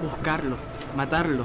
[0.00, 0.56] buscarlo,
[0.96, 1.44] matarlo.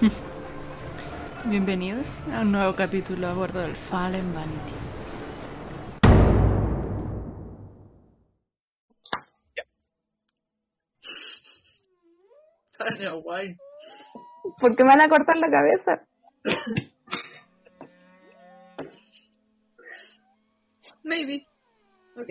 [1.44, 4.72] Bienvenidos a un nuevo capítulo a bordo del Fallen Vanity.
[12.78, 13.56] Tania, guay.
[14.58, 16.02] ¿Por qué me van a cortar la cabeza?
[21.02, 21.46] Maybe.
[22.16, 22.28] Ok.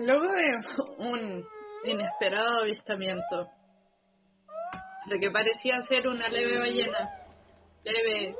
[0.00, 0.52] Luego de
[0.98, 1.46] un
[1.84, 3.50] inesperado avistamiento
[5.06, 7.10] de que parecía ser una leve ballena,
[7.84, 8.34] leve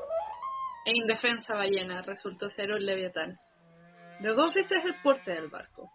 [0.85, 3.37] e indefensa ballena, resultó ser un leviatán.
[4.21, 5.91] De dos veces el porte del barco,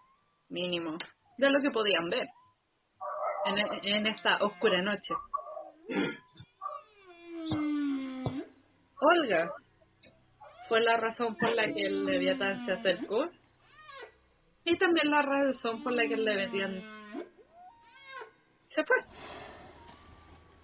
[0.48, 0.98] mínimo,
[1.38, 2.28] de lo que podían ver
[3.46, 5.14] en, en esta oscura noche.
[9.00, 9.50] Olga
[10.68, 13.28] fue la razón por la que el Leviatán se acercó
[14.66, 16.82] y también la razón por la que el Leviatán
[18.68, 18.96] se fue.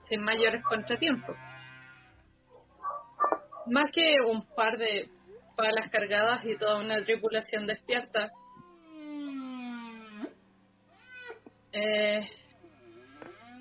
[0.09, 1.37] Sin mayores contratiempos.
[3.67, 5.09] Más que un par de
[5.57, 8.33] palas cargadas y toda una tripulación despierta,
[11.71, 12.29] eh,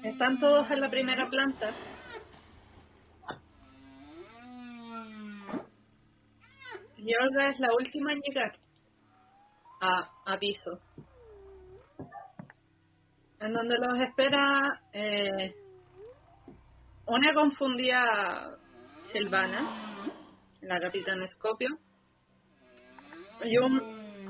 [0.04, 1.70] están todos en la primera planta.
[6.98, 8.61] Y Olga es la última en llegar
[9.82, 10.80] a, piso.
[13.40, 15.56] En donde los espera eh,
[17.08, 18.58] una confundida
[19.12, 19.60] Silvana,
[20.62, 21.80] la capitana Scopio,
[23.44, 23.80] y un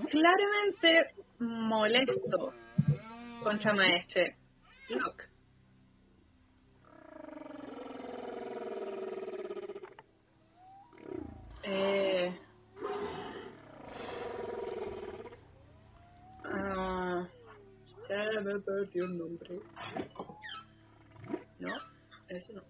[0.10, 2.54] claramente molesto
[3.44, 4.38] contramaestre
[4.90, 5.26] Locke.
[11.64, 12.34] Eh,
[16.54, 17.28] Ah,
[18.44, 19.60] me perdió el nombre.
[21.60, 21.78] No,
[22.28, 22.62] ese no.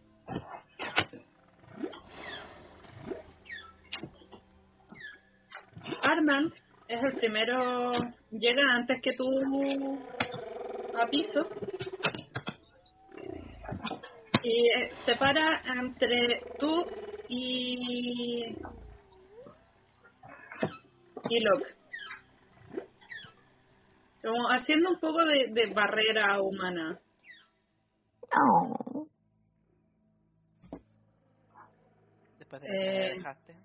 [6.03, 6.53] Armand
[6.87, 7.93] es el primero,
[8.31, 9.27] llega antes que tú
[10.95, 11.47] a piso
[14.43, 16.85] y eh, se para entre tú
[17.29, 18.55] y
[21.29, 21.80] y Locke.
[24.23, 26.99] Como haciendo un poco de, de barrera humana.
[32.37, 33.13] Después de que Eh.
[33.15, 33.55] dejaste.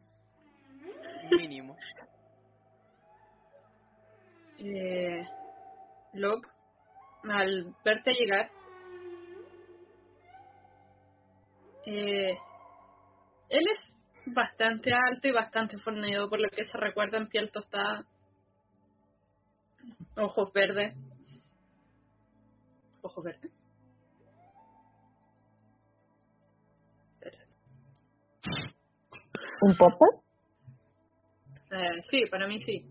[1.36, 1.76] Mínimo.
[4.58, 5.26] Eh,
[6.14, 6.48] Locke,
[7.28, 8.50] al verte llegar,
[11.84, 12.38] eh,
[13.50, 13.92] él es
[14.26, 18.04] bastante alto y bastante fornido, por lo que se recuerda en piel tostada,
[20.16, 20.94] ojos verdes.
[23.02, 23.52] ¿Ojos verdes?
[29.60, 30.08] ¿Un popper?
[31.70, 32.84] Eh, sí, para mí sí.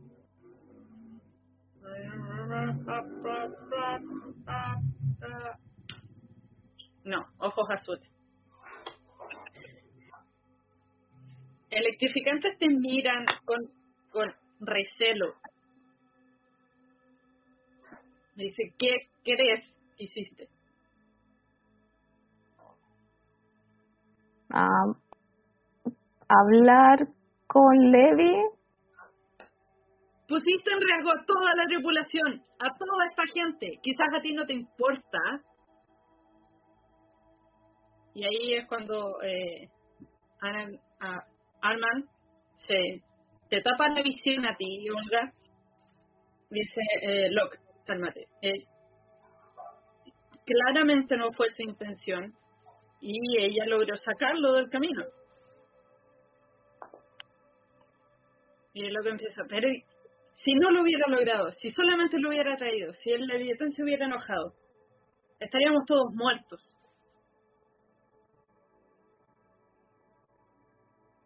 [7.04, 8.10] No, ojos azules.
[11.70, 13.60] Electrificantes te miran con,
[14.12, 15.36] con recelo.
[18.36, 18.92] Me dice, ¿qué
[19.24, 20.50] crees que hiciste?
[24.50, 24.94] Ah,
[26.28, 27.08] hablar
[27.48, 28.36] con Levi.
[30.28, 33.80] Pusiste en riesgo a toda la tripulación, a toda esta gente.
[33.82, 35.20] Quizás a ti no te importa.
[38.14, 39.70] Y ahí es cuando eh,
[40.42, 41.26] a-
[41.62, 42.06] Arman
[42.58, 43.02] se
[43.50, 45.32] te tapa la visión a ti, Olga.
[46.50, 48.28] Dice, eh, Locke, cálmate.
[48.42, 48.66] Eh,
[50.46, 52.34] claramente no fue su intención
[53.00, 55.04] y ella logró sacarlo del camino.
[58.74, 59.70] Y Locke empieza, pero
[60.34, 64.06] si no lo hubiera logrado, si solamente lo hubiera traído, si el Leviatán se hubiera
[64.06, 64.54] enojado,
[65.40, 66.76] estaríamos todos muertos.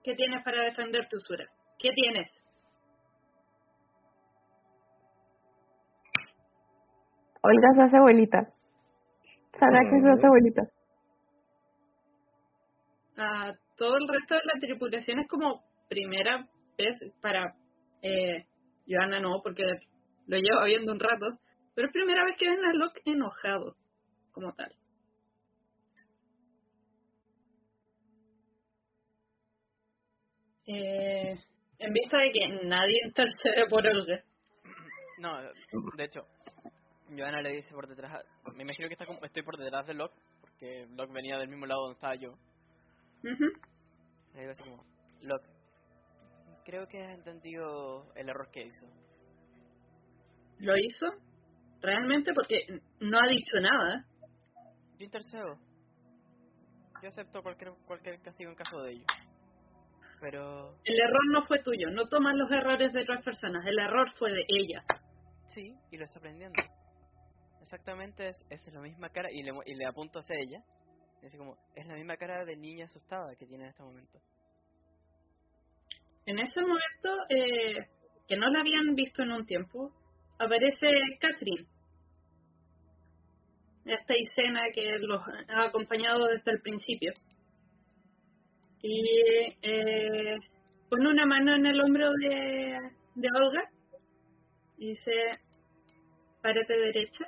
[0.04, 1.46] ¿Qué tienes para defender tu Usura?
[1.80, 2.30] ¿Qué tienes?
[7.42, 8.54] Olga se hace abuelita.
[9.60, 10.64] Sara que se hace abuelita.
[13.18, 16.48] a todo el resto de la tripulación es como primera
[16.78, 17.54] vez para
[18.02, 18.46] eh,
[18.88, 19.64] Johanna no, porque
[20.28, 21.26] lo llevo viendo un rato,
[21.76, 23.76] pero es primera vez que ven a Locke enojado
[24.32, 24.74] como tal.
[30.68, 31.36] Eh,
[31.80, 34.24] en vista de que nadie intercede por Olga.
[35.18, 35.42] No,
[35.98, 36.26] de hecho,
[37.18, 38.24] Johanna le dice por detrás.
[38.56, 41.66] Me imagino que está como, estoy por detrás de Locke, porque Locke venía del mismo
[41.66, 42.32] lado donde estaba yo.
[43.24, 43.46] Ujú.
[44.34, 44.84] Le digo así como:
[45.22, 45.50] Locke,
[46.66, 48.86] creo que has entendido el error que hizo.
[50.60, 51.08] Lo hizo
[51.82, 54.06] realmente porque no ha dicho nada.
[54.98, 55.58] Yo intercedo.
[57.02, 59.06] Yo acepto cualquier, cualquier castigo en caso de ello.
[60.20, 64.12] Pero El error no fue tuyo, no tomas los errores de otras personas, el error
[64.18, 64.84] fue de ella.
[65.54, 66.62] sí, y lo está aprendiendo.
[67.72, 70.60] Exactamente, es, es la misma cara, y le, y le apunto hacia ella.
[71.22, 74.20] Y así como, es la misma cara de niña asustada que tiene en este momento.
[76.26, 77.88] En ese momento, eh,
[78.28, 79.94] que no la habían visto en un tiempo,
[80.40, 80.90] aparece
[81.20, 81.68] Catherine.
[83.86, 87.14] Esta escena que los ha acompañado desde el principio.
[88.82, 90.38] Y eh,
[90.90, 92.80] pone una mano en el hombro de,
[93.14, 93.70] de Olga
[94.80, 95.14] y dice,
[96.42, 97.26] párate derecha.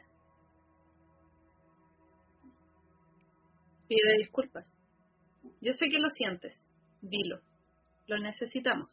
[3.91, 4.65] Pide disculpas.
[5.59, 6.53] Yo sé que lo sientes,
[7.01, 7.41] dilo.
[8.07, 8.89] Lo necesitamos.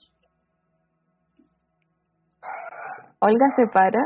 [3.20, 4.00] Olga se para.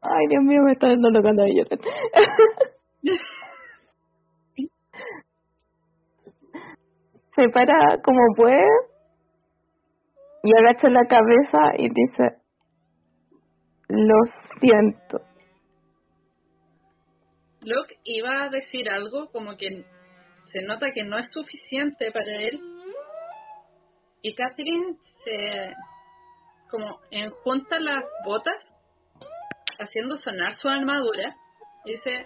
[0.00, 1.78] Ay, Dios mío, me está dando loca la llorar.
[7.36, 8.66] se para como puede
[10.42, 12.38] y agacha la cabeza y dice,
[13.86, 14.16] lo
[14.60, 15.20] siento.
[17.64, 19.84] Locke iba a decir algo como que
[20.52, 22.60] se nota que no es suficiente para él.
[24.22, 25.74] Y Catherine se
[26.70, 28.62] como enjunta las botas,
[29.78, 31.36] haciendo sonar su armadura.
[31.84, 32.22] Y dice,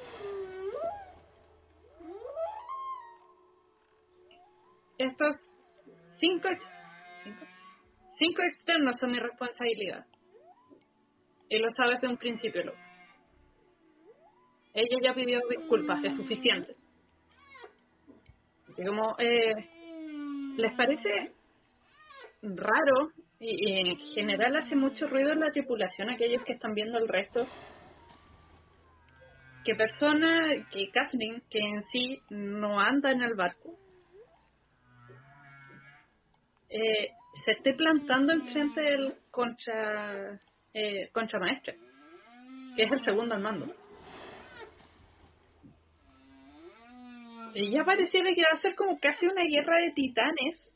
[4.98, 5.36] estos
[6.18, 6.70] cinco, ex-
[8.18, 10.06] cinco, externos son mi responsabilidad.
[11.48, 12.78] Y lo sabes de un principio, Locke.
[14.74, 16.76] Ella ya pidió disculpas, es suficiente.
[18.76, 19.54] Como, eh,
[20.56, 21.32] ¿les parece
[22.42, 23.10] raro?
[23.38, 27.08] Y, y en general hace mucho ruido en la tripulación, aquellos que están viendo el
[27.08, 27.46] resto.
[29.64, 33.76] Que persona, que Kathleen, que en sí no anda en el barco,
[36.68, 37.10] eh,
[37.44, 40.38] se esté plantando enfrente del contra,
[40.74, 41.76] eh, contramaestre,
[42.76, 43.66] que es el segundo al mando.
[47.56, 50.72] Ya pareciera que va a ser como casi una guerra de titanes.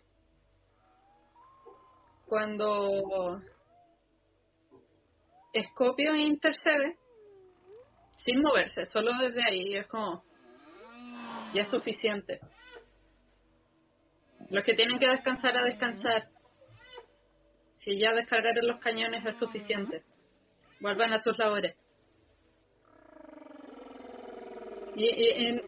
[2.27, 3.43] Cuando
[5.53, 6.97] Escopio intercede
[8.19, 9.77] sin moverse, solo desde ahí.
[9.77, 10.23] Es como.
[11.53, 12.41] Ya es suficiente.
[14.49, 16.29] Los que tienen que descansar a descansar.
[17.77, 20.03] Si ya descargaron los cañones es suficiente.
[20.81, 21.77] Vuelvan a sus labores.
[24.94, 25.63] Y en,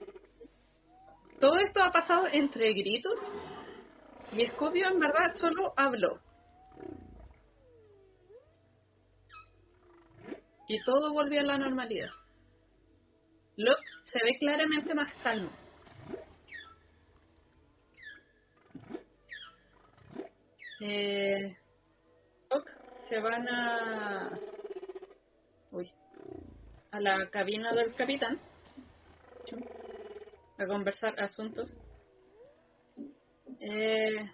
[1.42, 3.18] todo esto ha pasado entre gritos
[4.32, 6.20] y Escopio en verdad solo habló.
[10.68, 12.10] Y todo volvió a la normalidad.
[13.56, 15.50] Locke se ve claramente más calmo.
[20.80, 21.56] Eh,
[23.08, 24.30] se van a...
[25.72, 25.90] Uy.
[26.92, 28.38] A la cabina del capitán
[30.58, 31.78] a conversar asuntos.
[33.60, 34.30] Eh,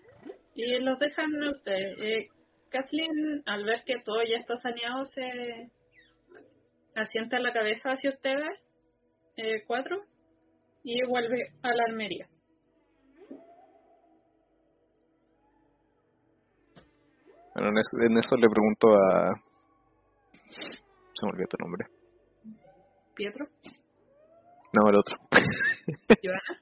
[0.55, 2.01] y los dejan a ustedes.
[2.01, 2.29] Eh,
[2.71, 5.71] Kathleen, al ver que todo ya está saneado, se
[6.95, 8.59] asienta la cabeza hacia ustedes,
[9.37, 10.05] eh, cuatro,
[10.83, 12.29] y vuelve a la armería.
[17.55, 19.35] Bueno, en eso, en eso le pregunto a...
[21.15, 21.87] Se me olvidó tu nombre.
[23.15, 23.49] Pietro,
[24.79, 25.17] No, el otro.
[26.23, 26.61] Joana,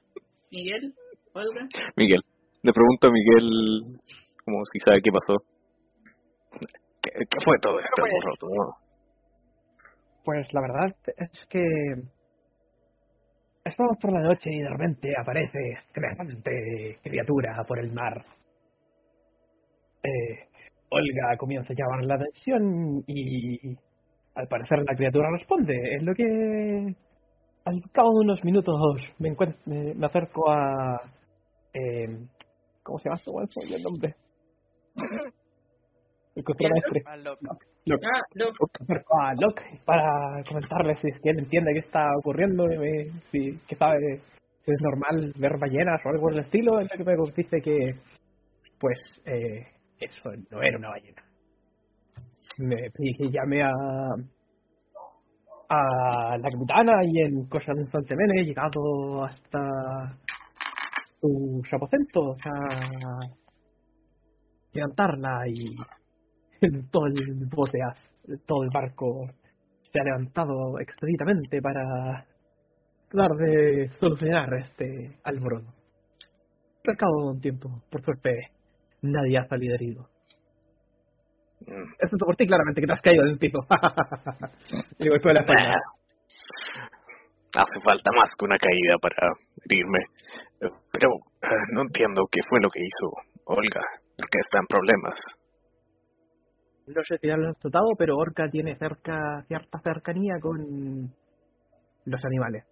[0.51, 0.93] Miguel,
[1.33, 1.67] Olga.
[1.95, 2.21] Miguel.
[2.63, 3.99] Le pregunto a Miguel
[4.43, 5.35] como si sabe qué pasó.
[7.01, 8.77] ¿Qué, qué fue todo este Pues- no?
[10.23, 11.63] Pues la verdad es que
[13.63, 15.59] estamos por la noche y de repente aparece
[15.93, 18.25] semejante criatura por el mar.
[20.03, 20.47] Eh,
[20.89, 23.75] Olga comienza a llamar la atención y
[24.35, 25.95] al parecer la criatura responde.
[25.95, 26.93] Es lo que
[27.67, 28.75] al cabo de unos minutos
[29.19, 31.01] me, encuent- me, me acerco a...
[31.73, 32.07] eh,
[32.83, 33.17] ¿Cómo se llama
[33.65, 34.15] es el nombre?
[36.35, 37.03] El.
[37.05, 37.57] Ah, loco.
[37.85, 38.05] Locke.
[38.05, 42.09] Ah, lo, Me acerco a Locke para comentarle si es que él entiende qué está
[42.19, 42.67] ocurriendo,
[43.31, 44.21] si que sabe
[44.63, 47.61] si es normal ver ballenas o algo por el estilo, en lo que me dice
[47.61, 47.95] que
[48.79, 49.65] pues eh,
[49.99, 51.23] eso no era una ballena.
[52.57, 53.71] Me pedí que llamé a
[55.69, 57.85] a la capitana y en cosa de
[58.35, 60.17] he llegado hasta
[61.19, 63.19] sus aposentos a
[64.73, 65.75] levantarla y
[66.91, 67.79] todo el bote,
[68.45, 69.27] todo el barco
[69.91, 72.25] se ha levantado expeditamente para
[73.09, 75.73] tratar de solucionar este alboroto.
[76.83, 78.51] Pero al cabo de un tiempo, por suerte,
[79.01, 80.09] nadie ha salido herido.
[81.67, 81.93] Mm.
[81.99, 83.59] Excepto por ti, claramente, que te has caído del piso.
[84.99, 85.75] y golpeó la espalda.
[87.55, 89.33] Hace falta más que una caída para
[89.65, 89.99] herirme.
[90.59, 91.09] Pero
[91.41, 93.11] eh, no entiendo qué fue lo que hizo
[93.45, 93.81] Olga.
[94.17, 95.19] ¿Por qué está en problemas?
[96.87, 101.13] No sé si ya lo has notado, pero Orca tiene cerca cierta cercanía con
[102.05, 102.65] los animales.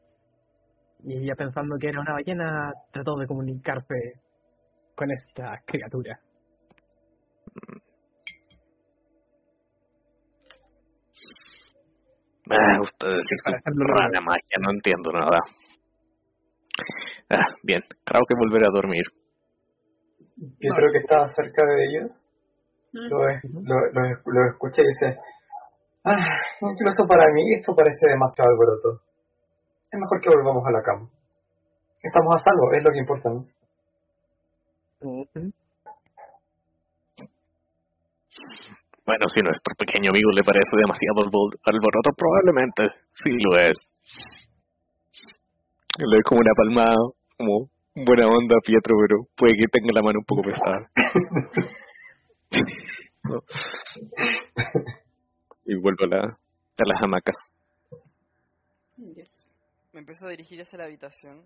[1.04, 4.22] Y ella pensando que era una ballena, trató de comunicarse
[4.96, 6.18] con esta criatura.
[12.52, 15.40] Ah, ustedes Sí, para rara magia, no entiendo nada.
[17.30, 19.06] Ah, bien, creo que volveré a dormir.
[20.60, 22.12] Pietro que estaba cerca de ellos
[22.92, 25.20] lo, lo, lo, lo escucha y dice,
[26.04, 26.16] ah,
[26.62, 29.02] incluso para mí esto parece demasiado alboroto.
[29.92, 31.10] Es mejor que volvamos a la cama.
[32.02, 33.30] Estamos a salvo, es lo que importa.
[33.30, 33.46] ¿no?
[39.06, 43.78] Bueno, si nuestro pequeño amigo le parece demasiado albor- alboroto, probablemente sí lo es.
[45.98, 46.96] Le doy como una palmada,
[47.38, 50.90] como buena onda Pietro, pero puede que tenga la mano un poco pesada.
[53.28, 53.42] No.
[55.66, 57.36] Y vuelvo a, la, a las hamacas.
[58.98, 59.48] Yes.
[59.94, 61.44] Me empiezo a dirigir hacia la habitación.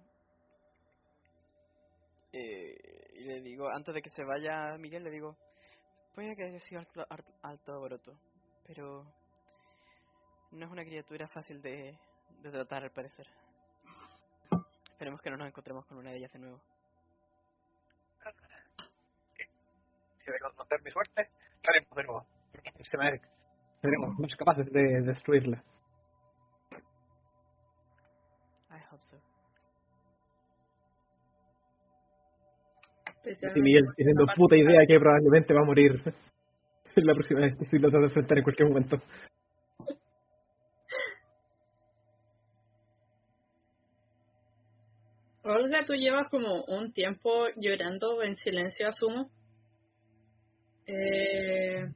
[2.33, 2.75] Eh,
[3.13, 5.37] y le digo, antes de que se vaya Miguel, le digo,
[6.13, 7.05] puede que haya sido alto,
[7.43, 8.13] alto, alboroto,
[8.65, 9.05] pero
[10.51, 11.97] no es una criatura fácil de,
[12.41, 13.27] de tratar al parecer.
[14.91, 16.61] Esperemos que no nos encontremos con una de ellas de nuevo.
[20.25, 21.29] Si de conocer mi suerte,
[21.63, 22.25] lo haremos de nuevo.
[23.81, 25.63] Seremos más capaces de destruirla.
[28.71, 29.17] I hope so.
[33.55, 36.01] Y Miguel teniendo puta idea que probablemente va a morir
[36.95, 39.01] la próxima vez si lo trata de enfrentar en cualquier momento.
[45.43, 49.29] Olga, tú llevas como un tiempo llorando en silencio, asumo.
[50.87, 51.87] Eh,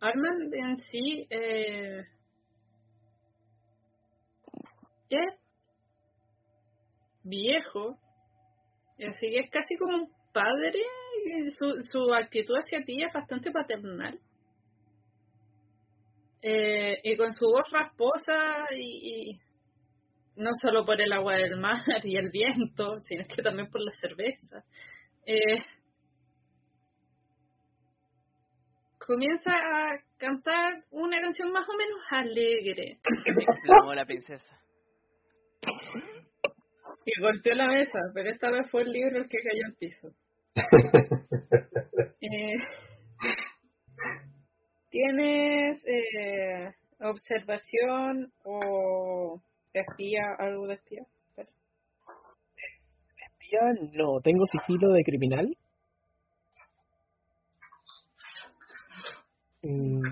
[0.00, 2.04] Armand en sí eh,
[5.08, 5.34] es
[7.22, 7.98] viejo,
[8.98, 10.80] así que es casi como un padre.
[11.58, 14.18] Su, su actitud hacia ti es bastante paternal.
[16.42, 19.40] Eh, y con su voz rasposa y, y
[20.36, 23.92] no solo por el agua del mar y el viento, sino que también por la
[23.92, 24.64] cerveza.
[25.26, 25.64] Eh,
[28.98, 34.58] comienza a cantar una canción más o menos alegre Exclamó la princesa.
[37.04, 40.08] Y golpeó la mesa, pero esta vez fue el libro el que cayó al piso.
[42.26, 42.54] Eh,
[44.88, 49.42] ¿Tienes eh, observación o
[49.74, 51.02] espía, algo de espía?
[51.36, 53.60] Espía,
[53.92, 54.20] no.
[54.22, 55.56] Tengo sigilo de criminal.
[59.62, 60.02] Mm,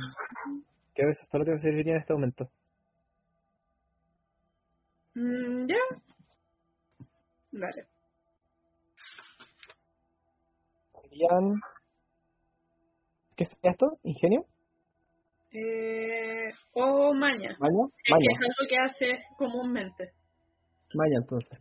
[0.94, 2.50] que a veces solo te serviría en este momento.
[5.14, 5.76] Mm, ya.
[7.52, 7.84] Vale.
[11.02, 11.60] Serían...
[13.36, 13.98] ¿Qué es esto?
[14.02, 14.44] ¿Ingenio?
[15.52, 17.56] Eh, o maña.
[17.58, 17.84] ¿Maña?
[17.94, 18.26] Es que Maña.
[18.30, 20.12] es algo que haces comúnmente.
[20.94, 21.58] Maña, entonces.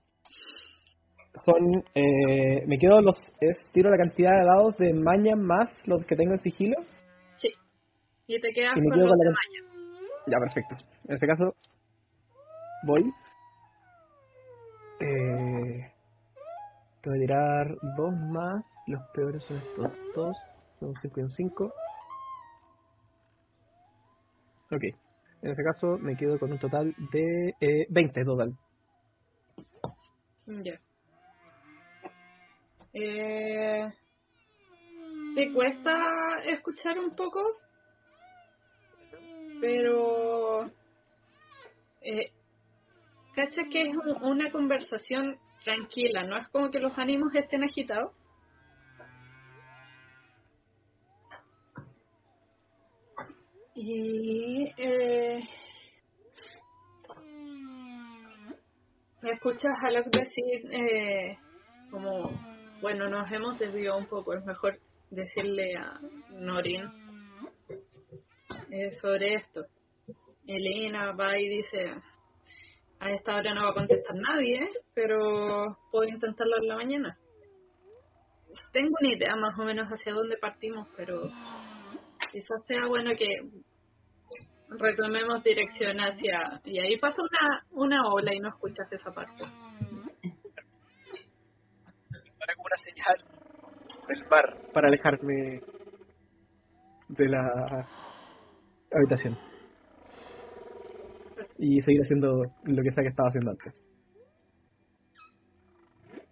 [1.45, 1.83] Son...
[1.93, 3.17] Eh, me quedo los...
[3.41, 6.75] Es, tiro la cantidad de dados de maña más los que tengo en sigilo.
[7.37, 7.49] Sí.
[8.27, 9.71] Y te quedas Y con quedo los con de la maña.
[10.27, 10.75] Ya, perfecto.
[11.07, 11.55] En este caso,
[12.85, 13.03] voy.
[15.01, 15.91] Eh,
[17.01, 18.63] tengo que tirar dos más.
[18.87, 20.37] Los peores son estos dos.
[20.79, 21.73] Son un 5 y un 5.
[24.71, 24.83] Ok.
[25.41, 28.55] En ese caso me quedo con un total de eh, 20 total.
[30.45, 30.79] Ya.
[32.93, 33.89] Eh,
[35.35, 35.95] ¿Te cuesta
[36.45, 37.41] escuchar un poco?
[39.59, 40.69] Pero...
[42.01, 42.31] Eh,
[43.41, 46.21] ¿Cacha que es un- una conversación tranquila?
[46.23, 48.13] No es como que los ánimos estén agitados.
[53.73, 54.71] Y...
[54.77, 55.39] Eh,
[59.23, 60.69] ¿Me escuchas a lo que decir?
[60.71, 61.37] Eh,
[61.89, 62.29] como,
[62.79, 64.77] bueno, nos hemos desviado un poco, es mejor
[65.09, 65.99] decirle a
[66.39, 66.85] Norin
[68.69, 69.65] eh, sobre esto.
[70.45, 71.91] Elena va y dice,
[73.01, 77.17] a esta hora no va a contestar nadie, pero puedo intentarlo en la mañana.
[78.71, 81.23] Tengo una idea más o menos hacia dónde partimos, pero
[82.31, 83.27] quizás sea bueno que
[84.69, 86.61] retomemos dirección hacia...
[86.63, 89.45] Y ahí pasa una, una ola y no escuchas esa parte.
[92.37, 93.15] Para como una señal
[94.07, 95.61] del bar para alejarme
[97.09, 97.87] de la
[98.93, 99.50] habitación.
[101.63, 103.71] Y seguir haciendo lo que sea que estaba haciendo antes.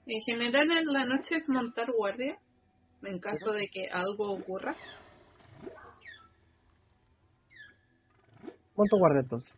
[0.07, 2.35] En general en la noche es montar guardia
[3.03, 4.73] en caso de que algo ocurra.
[8.73, 9.53] ¿Cuánto guarda entonces?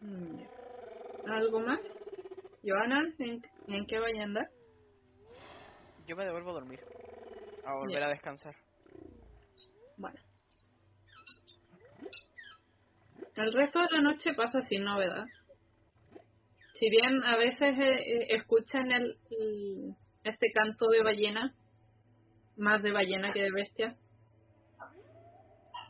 [0.00, 0.42] Mm,
[1.26, 1.80] ¿Algo más?
[2.64, 4.48] Joana, ¿en, en qué vaya a andar?
[6.06, 6.78] Yo me devuelvo a dormir.
[7.66, 8.54] A volver a descansar.
[9.96, 10.27] Bueno.
[13.38, 15.24] El resto de la noche pasa sin novedad.
[16.74, 21.54] Si bien a veces eh, eh, escuchan el, el- este canto de ballena,
[22.56, 23.96] más de ballena que de bestia,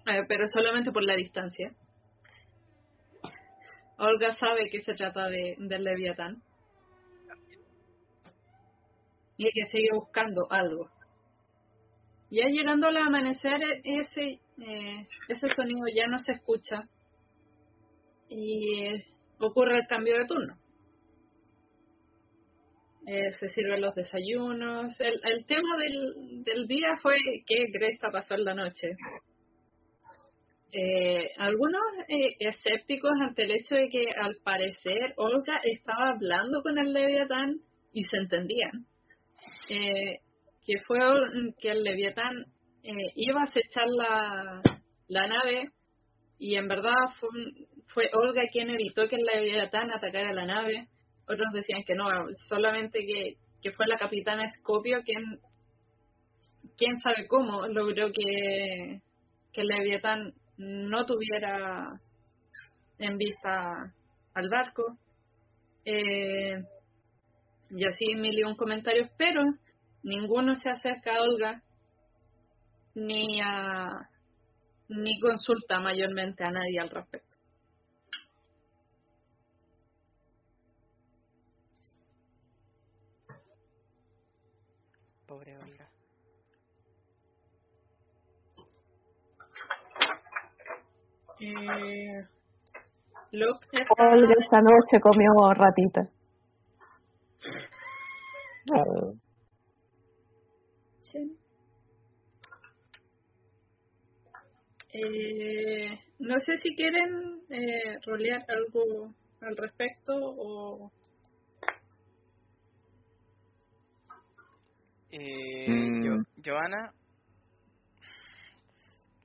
[0.07, 1.73] eh, pero solamente por la distancia.
[3.97, 6.43] Olga sabe que se trata de, del leviatán
[9.39, 10.91] y que sigue buscando algo.
[12.31, 16.85] Ya llegando al amanecer, e- ese, eh, ese sonido ya no se escucha
[18.29, 18.88] y
[19.38, 20.57] ocurre el cambio de turno.
[23.07, 25.01] Eh, se sirven los desayunos.
[25.01, 28.88] El, el tema del, del día fue qué Greta pasó en la noche.
[30.71, 36.77] Eh, algunos eh, escépticos ante el hecho de que al parecer Olga estaba hablando con
[36.79, 37.61] el Leviatán
[37.93, 38.87] y se entendían.
[39.71, 40.19] Eh,
[40.67, 40.99] que fue
[41.59, 42.45] que el Leviatán
[42.83, 44.61] eh, iba a acechar la,
[45.09, 45.71] la nave
[46.38, 47.29] y en verdad fue,
[47.88, 50.88] fue Olga quien evitó que el Leviatán atacara la nave.
[51.27, 52.07] Otros decían que no,
[52.48, 55.40] solamente que, que fue la capitana Scopio quien,
[56.77, 59.01] quién sabe cómo logró que,
[59.53, 62.01] que el Leviatán no tuviera
[62.98, 63.92] en vista
[64.35, 64.98] al barco.
[65.85, 66.62] Eh,
[67.70, 69.42] y así mil y un comentarios, pero
[70.03, 71.62] ninguno se acerca a Olga
[72.94, 74.09] ni a
[74.88, 77.28] ni consulta mayormente a nadie al respecto.
[85.29, 85.87] Pobre Olga.
[91.41, 92.27] Eh,
[93.33, 96.09] Locke está- Olga esta noche comió ratita.
[101.01, 101.38] Sí.
[104.93, 110.91] Eh, no sé si quieren eh, rolear algo al respecto o
[115.11, 116.07] Eh, Mm.
[116.07, 116.92] Jo- Joana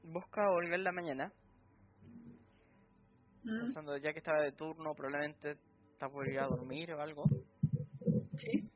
[0.04, 1.32] busca a Olga en la mañana.
[3.44, 5.58] Mm, Pensando ya que estaba de turno, probablemente
[5.92, 7.24] está por ir a dormir o algo.
[8.38, 8.70] sí.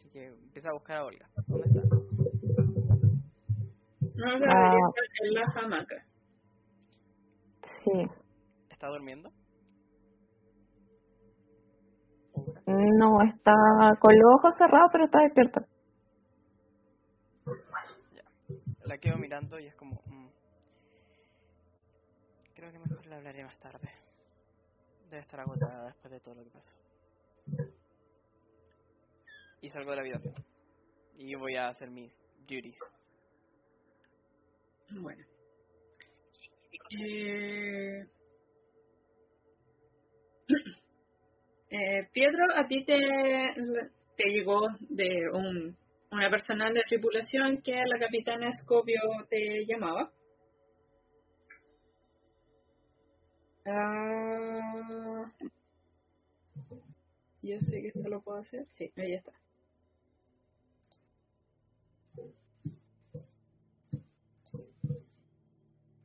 [0.00, 1.28] Así que empieza a buscar a Olga.
[1.46, 1.82] ¿Dónde está?
[4.16, 4.78] No Ah.
[4.88, 6.06] estar en la hamaca.
[7.84, 8.06] sí.
[8.70, 9.30] ¿Está durmiendo?
[12.66, 13.52] No está
[14.00, 15.66] con los ojos cerrados, pero está despierta.
[18.94, 20.00] La quedo mirando y es como...
[20.06, 20.28] mm,
[22.54, 23.90] creo que mejor le hablaré más tarde.
[25.10, 26.76] Debe estar agotada después de todo lo que pasó.
[29.62, 30.34] Y salgo de la habitación.
[31.16, 32.14] Y voy a hacer mis
[32.46, 32.78] duties.
[34.90, 35.24] Bueno.
[36.96, 38.06] Eh...
[41.70, 42.94] eh, Pietro, a ti te,
[44.16, 45.76] te llegó de un,
[46.14, 50.10] una personal de tripulación que la capitana Scopio te llamaba.
[53.66, 55.32] Ah,
[57.42, 58.66] yo sé que esto lo puedo hacer.
[58.76, 59.32] Sí, ahí está.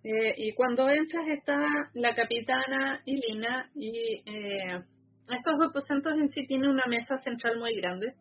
[0.03, 4.83] Eh, y cuando entras está la capitana y Lina y eh,
[5.29, 8.15] estos aposentos en sí tienen una mesa central muy grande.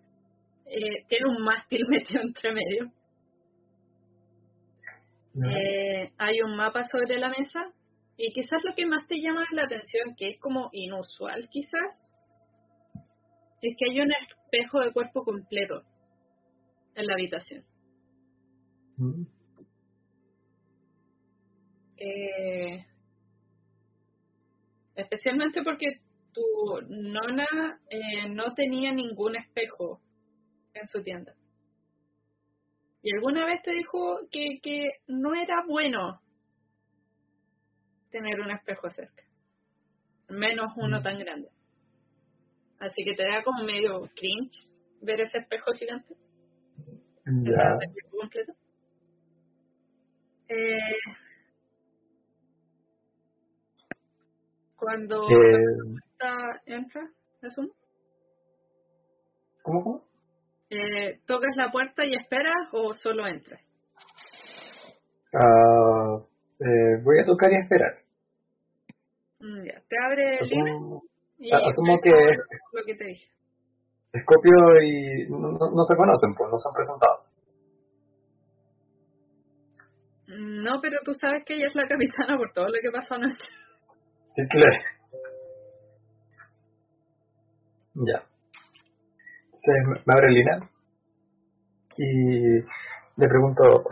[0.71, 2.93] Eh, tiene un mástil metido entre medio.
[5.35, 7.73] Eh, hay un mapa sobre la mesa
[8.17, 12.09] y quizás lo que más te llama la atención, que es como inusual quizás,
[13.63, 15.83] es que hay un espejo de cuerpo completo
[16.95, 17.65] en la habitación.
[18.97, 19.23] Mm.
[21.99, 22.85] Eh,
[24.97, 25.87] especialmente porque
[26.33, 26.43] tu
[26.89, 30.01] nona eh, no tenía ningún espejo
[30.81, 31.35] en su tienda.
[33.03, 36.21] Y alguna vez te dijo que, que no era bueno
[38.11, 39.23] tener un espejo cerca.
[40.29, 41.49] Menos uno tan grande.
[42.81, 44.69] Así que te da como medio cringe
[45.01, 46.15] ver ese espejo gigante.
[47.25, 48.53] Espejo completo.
[50.49, 50.79] Eh,
[54.77, 56.01] cuando Eh,
[56.67, 57.11] entra,
[57.43, 57.75] asumo,
[59.63, 60.08] ¿Cómo, cómo?
[60.71, 63.61] Eh, ¿tocas la puerta y esperas o solo entras?
[65.35, 66.19] Ah,
[66.61, 67.99] eh, voy a tocar y esperar.
[69.41, 71.03] Mm, ya, te abre el libro
[71.39, 73.29] y a- asumo que lo que te dije.
[74.13, 77.25] Escopio y no, no- no se conocen, pues no se han presentado.
[80.29, 83.15] Mm, No, pero tú sabes que ella es la capitana por todo lo que pasó
[83.15, 83.45] anoche.
[84.35, 84.77] Sí, claro.
[87.95, 88.25] Ya.
[89.61, 90.71] Se me- abre Lina
[91.97, 93.83] y le pregunto,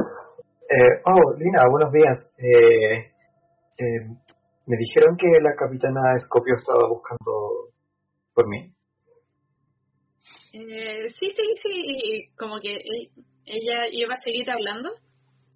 [0.70, 2.34] eh, oh, Lina, buenos días.
[2.38, 3.12] Eh,
[3.78, 4.06] eh,
[4.66, 7.72] me dijeron que la capitana Escopio estaba buscando
[8.34, 8.72] por mí.
[10.52, 13.10] Eh, sí, sí, sí, y como que e-
[13.44, 14.90] ella iba a seguir hablando,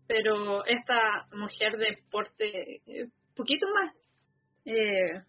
[0.09, 3.95] pero esta mujer de porte eh, poquito más
[4.65, 5.23] eh,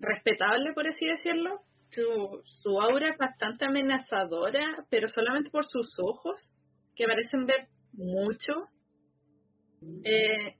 [0.00, 6.52] respetable, por así decirlo, su, su aura es bastante amenazadora, pero solamente por sus ojos,
[6.94, 8.68] que parecen ver mucho.
[10.04, 10.56] Eh,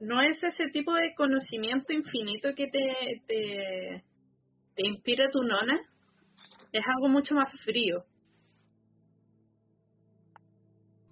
[0.00, 4.04] no es ese tipo de conocimiento infinito que te, te,
[4.74, 5.80] te inspira tu nona,
[6.72, 8.04] es algo mucho más frío.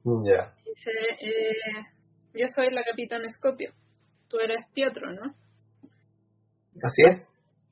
[0.05, 0.55] Ya.
[0.66, 1.55] Dice, eh,
[2.35, 3.72] yo soy la capitana Scopio,
[4.29, 5.35] tú eres Pietro, ¿no?
[6.83, 7.20] Así es.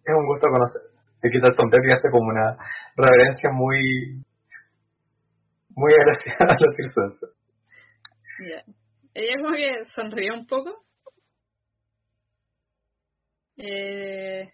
[0.04, 0.91] Es un gusto conocer.
[1.22, 2.56] Se quita el sombrero y hace como una
[2.96, 4.22] reverencia muy
[5.74, 7.28] muy agraciada a la circunstancia.
[8.40, 8.64] Ya.
[9.14, 10.82] Ella como que sonrió un poco.
[13.56, 14.52] Eh,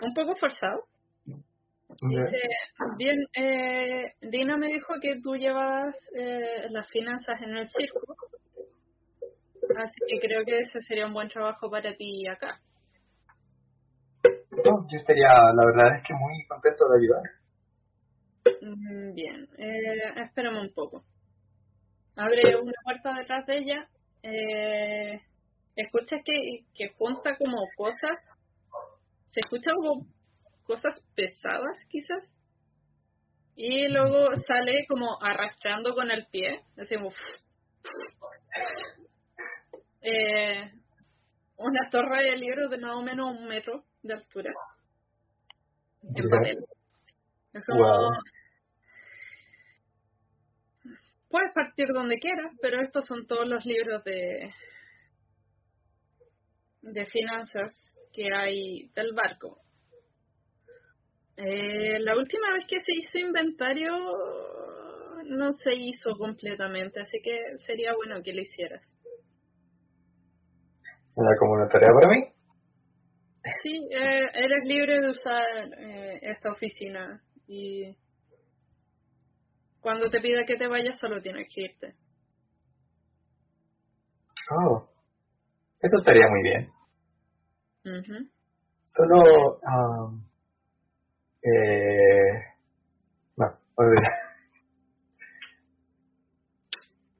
[0.00, 0.84] un poco forzado.
[2.08, 2.40] Dice,
[2.98, 8.16] bien, eh, Dina me dijo que tú llevas eh, las finanzas en el circo.
[9.76, 12.60] Así que creo que ese sería un buen trabajo para ti acá.
[14.64, 17.22] Yo estaría, la verdad es que muy contento de ayudar.
[18.62, 21.04] Mm, Bien, eh, espérame un poco.
[22.16, 23.88] Abre una puerta detrás de ella.
[24.22, 25.20] Eh,
[25.76, 28.18] escuchas que, que junta como cosas.
[29.32, 30.06] Se escuchan como
[30.64, 32.24] cosas pesadas, quizás.
[33.56, 36.62] Y luego sale como arrastrando con el pie.
[36.88, 37.10] Como,
[40.00, 40.72] eh,
[41.58, 44.52] una torre de libros de más o menos un metro de altura.
[46.02, 46.64] En papel.
[47.52, 48.12] Es como, Wow.
[51.28, 54.52] Puedes partir donde quieras, pero estos son todos los libros de
[56.82, 57.72] de finanzas
[58.12, 59.58] que hay del barco.
[61.36, 63.90] Eh, la última vez que se hizo inventario
[65.24, 67.36] no se hizo completamente, así que
[67.66, 68.82] sería bueno que lo hicieras.
[71.04, 72.33] Suena como una tarea para mí.
[73.62, 75.44] Sí, eh, eres libre de usar
[75.78, 77.94] eh, esta oficina y
[79.80, 81.94] cuando te pida que te vayas solo tienes que irte.
[84.50, 84.88] Oh,
[85.80, 86.70] eso estaría muy bien.
[87.84, 88.30] Ujú.
[88.84, 90.24] Solo, um,
[91.42, 92.44] eh,
[93.36, 94.10] no, olvida.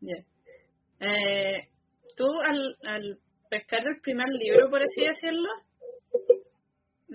[0.00, 0.24] Bien.
[1.00, 1.68] Eh,
[2.16, 3.18] tú al, al
[3.50, 5.48] pescar el primer libro, por así decirlo,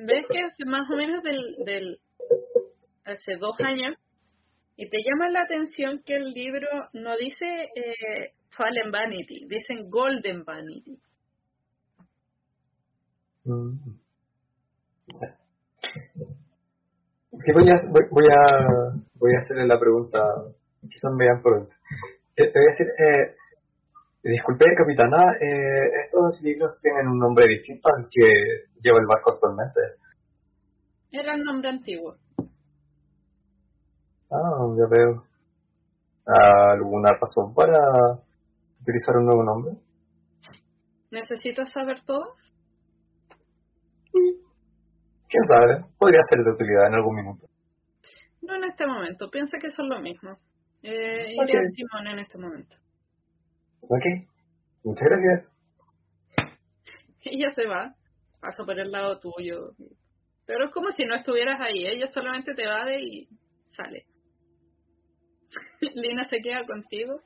[0.05, 1.99] ves que hace más o menos del, del
[3.05, 3.95] hace dos años
[4.75, 10.43] y te llama la atención que el libro no dice eh, Fallen Vanity, dicen Golden
[10.45, 10.97] Vanity.
[13.43, 13.77] Mm.
[17.53, 20.19] Voy a, voy, voy a voy a hacerle la pregunta,
[20.81, 21.67] quizás me vean por
[22.35, 23.35] Te te voy a decir, eh,
[24.23, 28.25] disculpe capitana, eh, estos libros tienen un nombre distinto al que
[28.81, 29.79] lleva el barco actualmente.
[31.11, 32.15] Era el nombre antiguo.
[34.31, 35.23] Ah, ya veo.
[36.25, 37.79] ¿Alguna razón para
[38.81, 39.73] utilizar un nuevo nombre?
[41.11, 42.35] ¿Necesitas saber todo?
[44.11, 45.85] ¿Quién sabe?
[45.97, 47.47] Podría ser de utilidad en algún minuto.
[48.41, 50.37] No en este momento, piensa que son lo mismo.
[50.81, 51.49] Eh, Ok.
[51.49, 52.75] iré a Simón en este momento.
[53.91, 54.03] Ok,
[54.83, 55.51] muchas gracias.
[57.21, 57.95] Ella se va,
[58.39, 59.71] pasa por el lado tuyo.
[60.45, 63.27] Pero es como si no estuvieras ahí, ella solamente te va de y
[63.65, 64.05] sale.
[65.95, 67.21] Lina se queda contigo.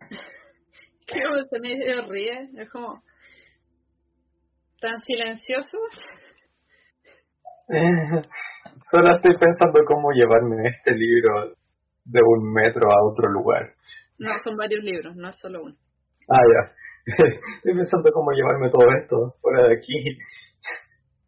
[1.06, 3.02] Que como se medio ríe, es como
[4.78, 5.78] tan silencioso.
[7.70, 8.22] Eh,
[8.90, 11.54] Solo estoy pensando cómo llevarme este libro
[12.04, 13.74] de un metro a otro lugar.
[14.18, 15.76] No, son varios libros, no es solo uno.
[16.28, 16.74] Ah, ya.
[17.56, 20.18] Estoy pensando cómo llevarme todo esto fuera de aquí.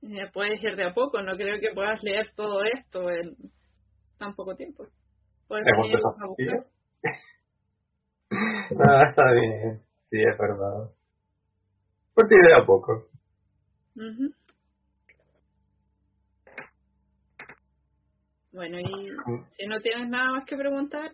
[0.03, 3.37] Eh, puedes ir de a poco, no creo que puedas leer todo esto en
[4.19, 4.87] tan poco tiempo.
[5.47, 6.67] Puedes ir a buscar.
[8.33, 9.83] Ah, está bien.
[10.09, 10.89] Sí, es verdad.
[12.15, 13.09] Por ti de a poco.
[18.53, 19.11] Bueno, y
[19.57, 21.13] si no tienes nada más que preguntar,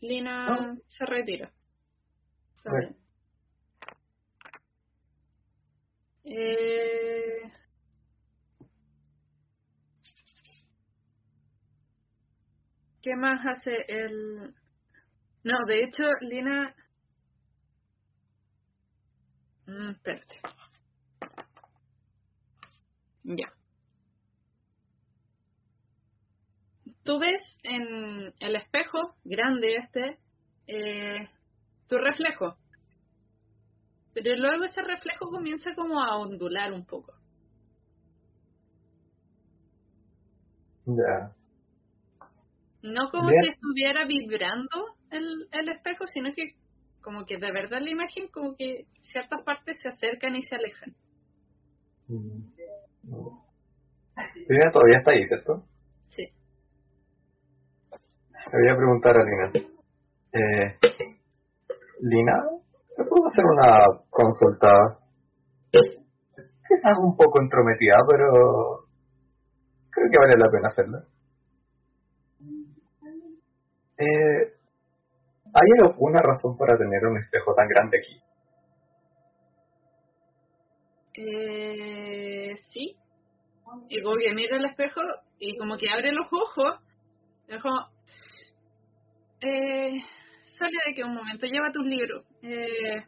[0.00, 1.52] Lina se retira.
[6.24, 7.52] Eh...
[13.02, 14.54] ¿Qué más hace el...?
[15.42, 16.74] No, de hecho, Lina...
[19.66, 20.40] Mm, espérate.
[23.24, 23.59] Ya.
[27.04, 30.18] Tú ves en el espejo grande este
[30.66, 31.28] eh,
[31.88, 32.56] tu reflejo.
[34.12, 37.14] Pero luego ese reflejo comienza como a ondular un poco.
[40.86, 41.34] Ya.
[42.82, 43.42] No como Bien.
[43.42, 46.54] si estuviera vibrando el, el espejo, sino que
[47.02, 50.94] como que de verdad la imagen como que ciertas partes se acercan y se alejan.
[54.48, 55.64] Lina todavía está ahí, ¿cierto?
[58.52, 59.52] Le voy a preguntar a Lina.
[60.32, 60.78] Eh,
[62.00, 62.32] Lina,
[62.96, 64.98] ¿te puedo hacer una consulta?
[65.70, 68.86] Quizás un poco entrometida, pero
[69.90, 71.04] creo que vale la pena hacerla.
[73.98, 74.52] Eh,
[75.52, 78.20] ¿Hay alguna razón para tener un espejo tan grande aquí?
[81.22, 82.96] Eh, sí.
[83.88, 85.00] Y como que mira el espejo
[85.38, 86.80] y como que abre los ojos.
[89.42, 90.02] Eh,
[90.58, 92.24] sale de que un momento, lleva tus libros.
[92.42, 93.04] Eh,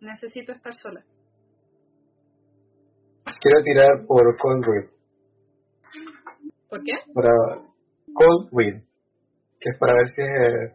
[0.00, 1.04] necesito estar sola.
[3.40, 4.90] Quiero tirar por Cold Read.
[6.68, 6.92] ¿Por qué?
[7.14, 7.30] Para
[8.14, 8.82] Cold Read.
[9.60, 10.72] Que es para ver si, es-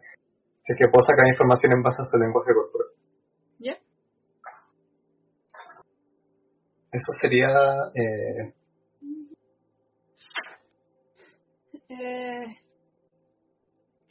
[0.64, 2.88] si es que puedo sacar información en base a su lenguaje corporal.
[3.58, 3.72] ¿Ya?
[6.92, 7.48] Eso sería...
[7.94, 8.52] Eh,
[11.88, 12.46] Eh,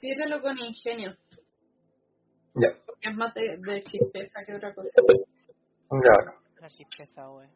[0.05, 1.15] tíralo con ingenio.
[2.53, 2.69] ya.
[2.85, 5.01] Porque es más de, de chispeza que otra cosa.
[5.91, 6.33] Ya.
[6.61, 7.49] La chispeza, wey.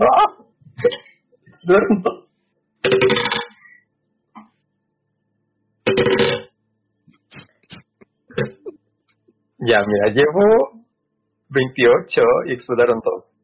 [0.00, 0.44] ¡Ah!
[1.64, 2.28] Duermo.
[9.60, 10.84] Ya, mira, llevo
[11.50, 13.37] 28 y explotaron todos.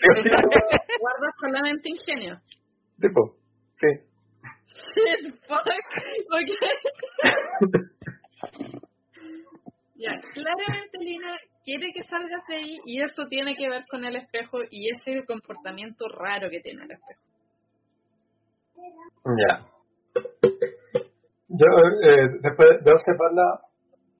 [1.00, 2.40] Guarda solamente ingenio.
[3.00, 3.36] tipo,
[3.76, 3.88] sí.
[5.46, 5.66] Fuck.
[6.32, 6.50] Ok.
[9.96, 14.16] Ya, claramente Lina quiere que salgas de ahí y eso tiene que ver con el
[14.16, 17.20] espejo y ese comportamiento raro que tiene el espejo.
[19.24, 19.66] Ya.
[21.48, 21.66] Yo,
[22.02, 23.60] eh, después de observarla,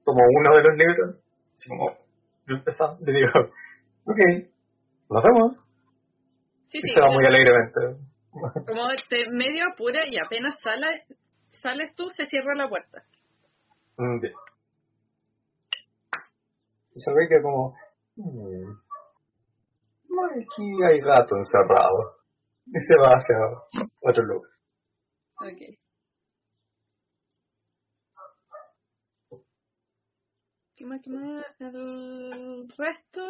[0.05, 1.15] tomo uno de los libros,
[1.67, 1.97] como
[2.47, 3.31] yo empezaba, le digo,
[4.05, 4.19] ok,
[5.09, 5.70] nos vemos.
[6.71, 6.93] Sí, Y sí.
[6.93, 7.79] se va muy alegremente.
[8.65, 11.03] Como te medio apura y apenas sale,
[11.61, 13.03] sales tú, se cierra la puerta.
[13.97, 14.33] Mm, Bien.
[16.93, 17.75] Y se ve que como,
[18.15, 18.71] mm,
[20.41, 22.17] aquí hay gato encerrado.
[22.67, 23.35] Y se va hacia
[24.01, 24.51] otro lugar.
[25.41, 25.77] Ok.
[30.75, 31.45] ¿Qué más, qué más?
[31.59, 33.21] El resto.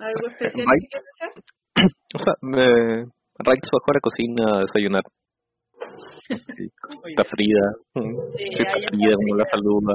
[0.00, 1.44] ¿Algo especial que quieras hacer?
[2.14, 2.62] O sea, me...
[3.04, 5.02] Se bajó a la cocina a desayunar.
[6.28, 6.68] Sí,
[7.08, 7.72] está Frida.
[7.94, 9.94] mm, Sí, sí, está Frida, como la saluda.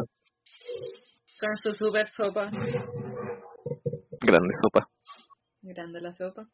[1.39, 2.49] Con su super sopa.
[4.21, 4.87] Grande sopa.
[5.61, 6.47] Grande la sopa.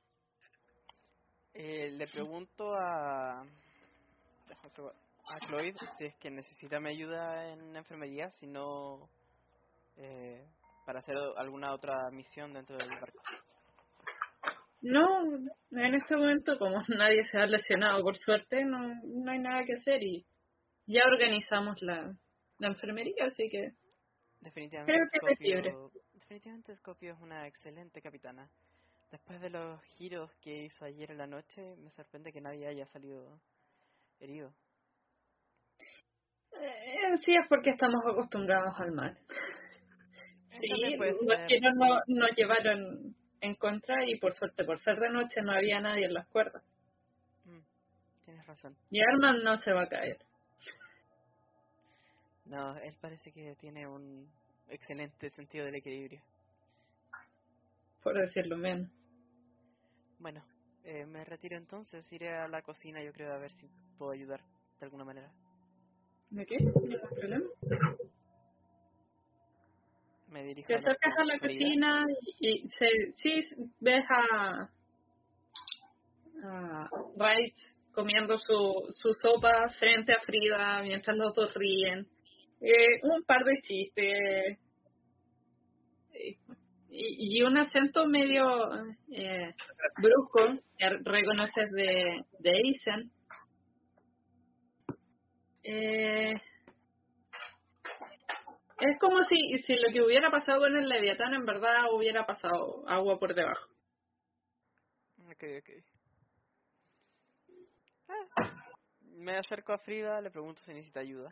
[1.54, 3.42] Eh, le pregunto a.
[3.42, 9.08] A Cloyd si es que necesita mi ayuda en enfermería, si no.
[9.98, 10.44] eh,
[10.91, 13.21] para hacer alguna otra misión dentro del barco.
[14.82, 15.23] No,
[15.71, 19.75] en este momento, como nadie se ha lesionado, por suerte, no, no hay nada que
[19.75, 20.25] hacer y
[20.88, 22.13] ya organizamos la,
[22.58, 23.71] la enfermería, así que
[24.41, 25.60] Definitivamente Creo que es.
[25.62, 28.49] Scopio, definitivamente Scopio es una excelente capitana.
[29.12, 32.86] Después de los giros que hizo ayer en la noche, me sorprende que nadie haya
[32.88, 33.39] salido
[34.19, 34.54] herido.
[36.60, 39.17] eh, sí es porque estamos acostumbrados al mal.
[40.62, 45.41] Sí, los giros no, nos llevaron en contra y por suerte, por ser de noche,
[45.41, 46.63] no había nadie en las cuerdas.
[47.45, 47.60] Mm,
[48.26, 48.76] tienes razón.
[48.89, 50.17] Y Arman no se va a caer,
[52.45, 54.30] No, él parece que tiene un
[54.69, 56.21] excelente sentido del equilibrio.
[58.04, 58.89] por decirlo menos.
[60.19, 60.43] Bueno,
[60.84, 64.41] eh, me retiro entonces, iré a la cocina, yo creo, a ver si puedo ayudar
[64.80, 65.32] de alguna manera.
[66.30, 66.58] ¿De qué?
[66.58, 67.45] Ningún problema.
[70.32, 72.06] Me dirijo Te a la acercas a la cocina
[72.39, 73.41] y, y se, sí
[73.80, 74.70] ves a,
[76.44, 77.56] a Wright
[77.94, 82.08] comiendo su, su sopa frente a Frida mientras los dos ríen.
[82.62, 84.58] Eh, un par de chistes.
[86.13, 86.38] eh,
[86.94, 88.44] Y, y un acento medio
[89.13, 89.54] eh,
[90.02, 93.12] brusco que reconoces de, de Aizen.
[95.63, 96.34] Eh,
[98.82, 102.84] es como si, si lo que hubiera pasado con el Leviatán en verdad hubiera pasado
[102.88, 103.67] agua por debajo.
[105.30, 105.70] Ok, ok.
[108.10, 108.52] Ah,
[109.02, 111.32] Me acerco a Frida, le pregunto si necesita ayuda.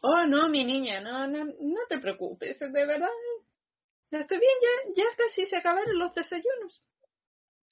[0.00, 3.08] Oh, no, mi niña, no, no, no te preocupes, de verdad.
[4.10, 6.82] ya Estoy bien, ya, ya casi se acabaron los desayunos.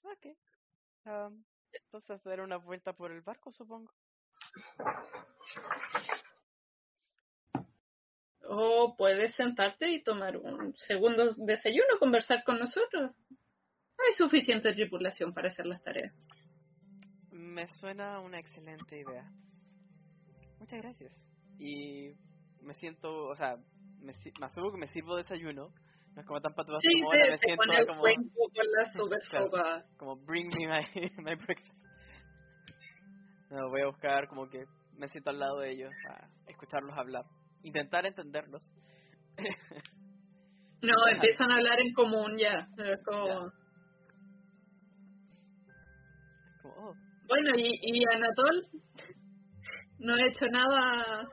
[0.03, 0.37] Ok.
[1.05, 3.93] Am, entonces dar una vuelta por el barco, supongo.
[8.53, 13.13] O puedes sentarte y tomar un segundo desayuno, conversar con nosotros.
[13.31, 16.13] Hay suficiente tripulación para hacer las tareas.
[17.31, 19.31] Me suena una excelente idea.
[20.59, 21.13] Muchas gracias.
[21.61, 22.13] Y
[22.61, 23.57] me siento, o sea,
[24.01, 25.73] me, me asumo que me sirvo desayuno.
[26.17, 28.11] No es como tan patuoso Sí, como ahora me siento pone el como, con
[28.67, 29.85] la Claro.
[29.97, 30.83] como bring me my,
[31.23, 31.79] my breakfast.
[33.49, 34.65] No, voy a buscar como que
[34.97, 37.25] me siento al lado de ellos a escucharlos hablar.
[37.63, 38.63] Intentar entenderlos.
[40.83, 42.67] No, empiezan a hablar en común ya.
[42.79, 43.53] Es como...
[46.63, 46.95] Como, oh,
[47.29, 48.67] Bueno, y, y Anatol
[49.99, 51.29] no ha hecho nada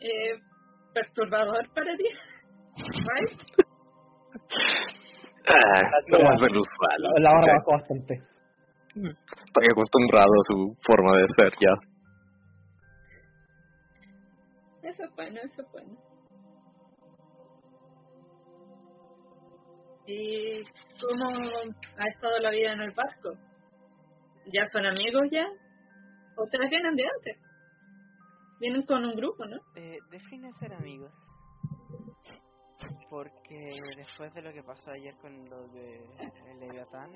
[0.00, 0.38] eh,
[0.92, 2.08] perturbador para ti.
[2.76, 3.40] ¿Right?
[5.48, 6.40] Ah, no más.
[6.40, 8.14] La, barra bajó bastante.
[8.96, 11.70] Estoy acostumbrado a su forma de ser ya.
[14.96, 15.94] Eso es bueno, eso es bueno.
[20.06, 20.64] ¿Y
[21.02, 21.28] cómo
[21.98, 23.34] ha estado la vida en el barco?
[24.46, 25.46] ¿Ya son amigos ya?
[26.38, 27.36] ¿O ¿Ustedes vienen de antes?
[28.58, 29.58] Vienen con un grupo, ¿no?
[29.74, 31.12] eh, define ser amigos.
[33.10, 36.00] Porque después de lo que pasó ayer con lo de
[36.58, 37.12] Leviatán,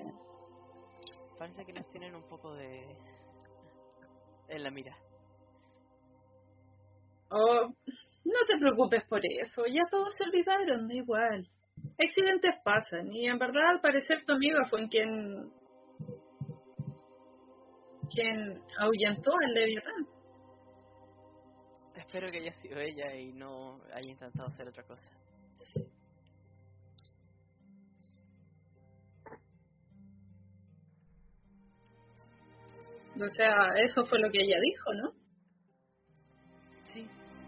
[1.39, 2.95] parece que nos tienen un poco de
[4.49, 4.95] en la mira.
[7.33, 7.73] Oh,
[8.25, 11.47] no te preocupes por eso, ya todos se olvidaron, da igual.
[11.97, 15.51] Accidentes pasan, y en verdad al parecer tu amiga fue en quien
[18.13, 20.07] quien ahuyentó al Leviatán.
[21.95, 25.09] Espero que haya sido ella y no haya intentado hacer otra cosa.
[33.15, 35.20] O sea, eso fue lo que ella dijo, ¿no?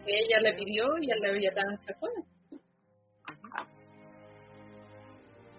[0.06, 2.10] Que ella le pidió y el Leviatán se fue.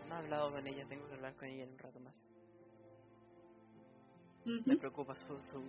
[0.08, 2.14] No he hablado con ella, tengo que hablar con ella en un rato más.
[4.46, 4.62] Ujú.
[4.66, 5.62] Me preocupa su, su,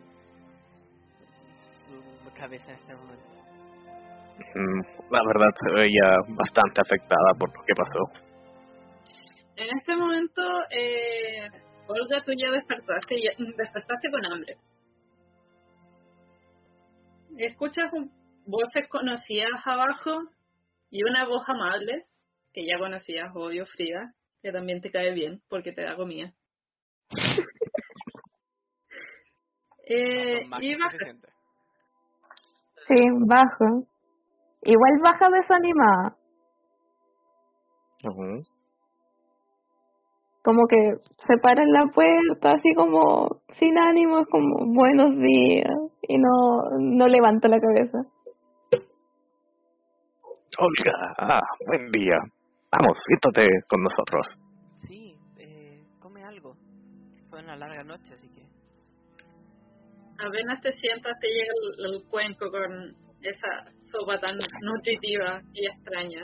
[1.85, 3.23] su cabeza en este momento.
[4.55, 8.11] Mm, La verdad se veía bastante afectada por lo que pasó.
[9.55, 11.47] En este momento, eh,
[11.87, 14.57] Olga, tú ya despertaste, ya despertaste con hambre.
[17.37, 18.11] Escuchas un-
[18.45, 20.11] voces conocidas abajo
[20.89, 22.05] y una voz amable
[22.53, 26.31] que ya conocías, obvio, Frida, que también te cae bien porque te da comida.
[29.87, 30.97] eh, y baja.
[32.87, 32.95] Sí,
[33.27, 33.87] bajo.
[34.61, 36.15] Igual baja desanimada.
[40.43, 40.77] Como que
[41.25, 45.71] se para en la puerta, así como sin ánimos, como buenos días.
[46.03, 48.07] Y no, no levanta la cabeza.
[50.57, 52.17] Olga, ah, buen día.
[52.71, 54.25] Vamos, siéntate con nosotros.
[54.87, 56.55] Sí, eh, come algo.
[57.29, 58.45] Fue una larga noche, así que...
[60.17, 62.71] Apenas te sientas, te llega el, el cuenco con
[63.21, 66.23] esa sopa tan nutritiva y extraña.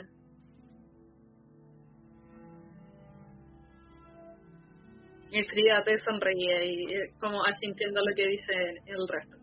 [5.30, 8.54] Y Frida te sonríe y eh, como asintiendo a lo que dice
[8.86, 9.41] el resto.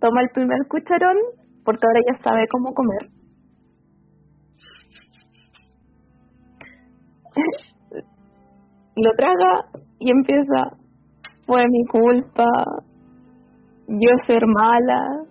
[0.00, 1.16] Toma el primer cucharón,
[1.64, 3.10] porque ahora ya sabe cómo comer.
[8.96, 9.64] Lo traga
[9.98, 10.76] y empieza.
[11.46, 12.44] Fue mi culpa.
[13.88, 15.24] Yo ser mala.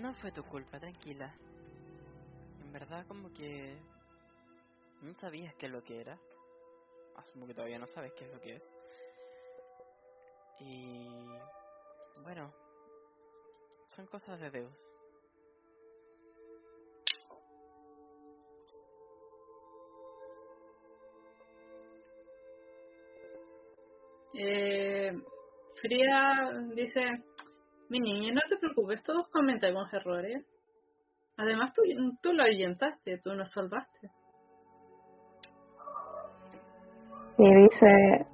[0.00, 1.34] No fue tu culpa, tranquila.
[2.64, 3.76] En verdad, como que...
[5.02, 6.18] No sabías qué es lo que era.
[7.16, 8.72] Asumo que todavía no sabes qué es lo que es.
[10.60, 11.08] Y...
[12.22, 12.52] Bueno...
[13.98, 14.72] Son cosas de Deus.
[24.34, 25.12] Eh,
[25.80, 27.00] Frida dice,
[27.88, 30.46] mi niña, no te preocupes, todos cometemos errores.
[31.36, 31.82] Además, tú,
[32.22, 34.10] tú lo ahuyentaste, tú nos salvaste.
[37.38, 38.26] Y dice.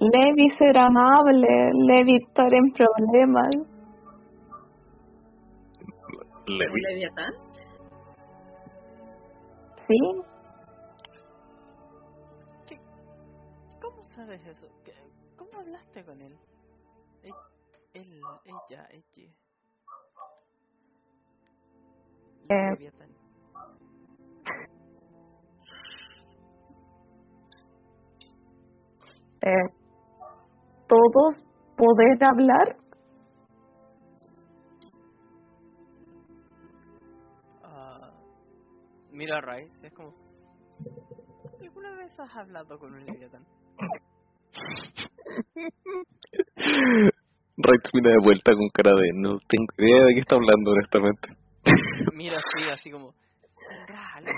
[0.00, 3.48] Levi ser amable, Levi estar en problemas.
[6.46, 6.80] Levi.
[6.80, 7.32] Leviatán.
[9.86, 9.98] Sí,
[13.80, 14.66] ¿Cómo sabes eso?
[14.84, 14.94] ¿Qué-
[15.36, 16.36] ¿Cómo hablaste con él?
[17.22, 17.32] Él,
[17.92, 19.28] ella, ella.
[22.48, 22.90] Eh.
[29.44, 29.68] Eh,
[30.88, 31.36] todos
[31.76, 32.76] poder hablar.
[37.62, 38.10] Ah,
[39.10, 40.14] mira a Rice, es como...
[41.60, 43.44] ¿Alguna vez has hablado con un Leviatán?
[47.56, 51.28] Rex mira de vuelta con cara de no tengo idea de qué está hablando honestamente.
[52.14, 53.14] Mira así, así como...
[53.68, 54.30] "Tendrás algo".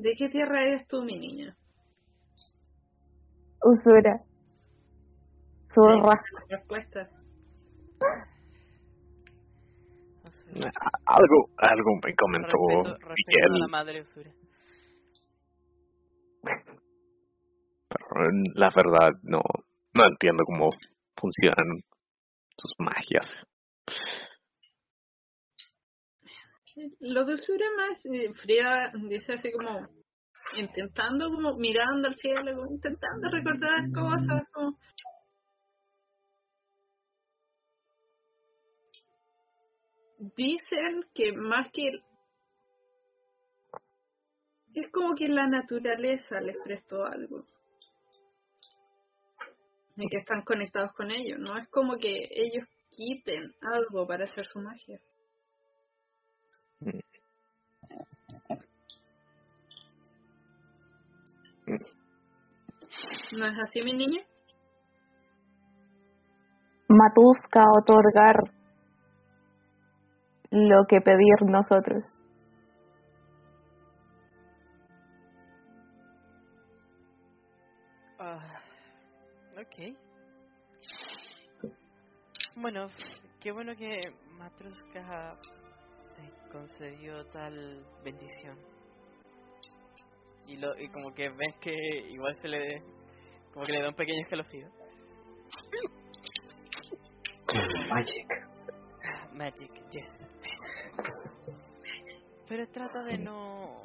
[0.00, 1.54] ¿De qué tierra eres tú, mi niña?
[3.62, 4.24] Usura.
[5.74, 6.22] Zorra.
[6.48, 7.08] Respuesta.
[11.04, 14.30] Algo, algo me comentó Respeto, respeto a Miguel, la madre Usura.
[17.88, 19.42] pero la verdad no,
[19.92, 20.70] no entiendo cómo
[21.14, 21.82] funcionan
[22.56, 23.46] sus magias.
[27.00, 29.88] Lo de Usura más, eh, Frida dice así como
[30.56, 34.78] intentando, como mirando al cielo, como intentando recordar cosas, como...
[40.36, 41.90] Dicen que más que...
[44.74, 47.44] Es como que la naturaleza les prestó algo.
[49.96, 51.38] Y que están conectados con ellos.
[51.38, 55.00] No es como que ellos quiten algo para hacer su magia.
[63.32, 64.20] ¿No es así, mi niña?
[66.88, 68.52] Matusca otorgar
[70.50, 72.04] lo que pedir nosotros.
[78.18, 78.60] Ah,
[79.56, 79.96] ok.
[82.56, 82.88] Bueno,
[83.40, 84.00] qué bueno que
[84.36, 85.36] Matrushka
[86.14, 88.69] te concedió tal bendición.
[90.48, 91.74] Y, lo, y como que ves que
[92.10, 92.82] igual se le...
[93.52, 94.68] Como que le da un pequeño escalofrío.
[97.88, 98.26] Magic.
[99.32, 100.10] Magic, yes.
[102.48, 103.82] Pero trata de no...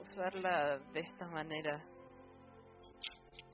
[0.00, 1.84] Usarla de esta manera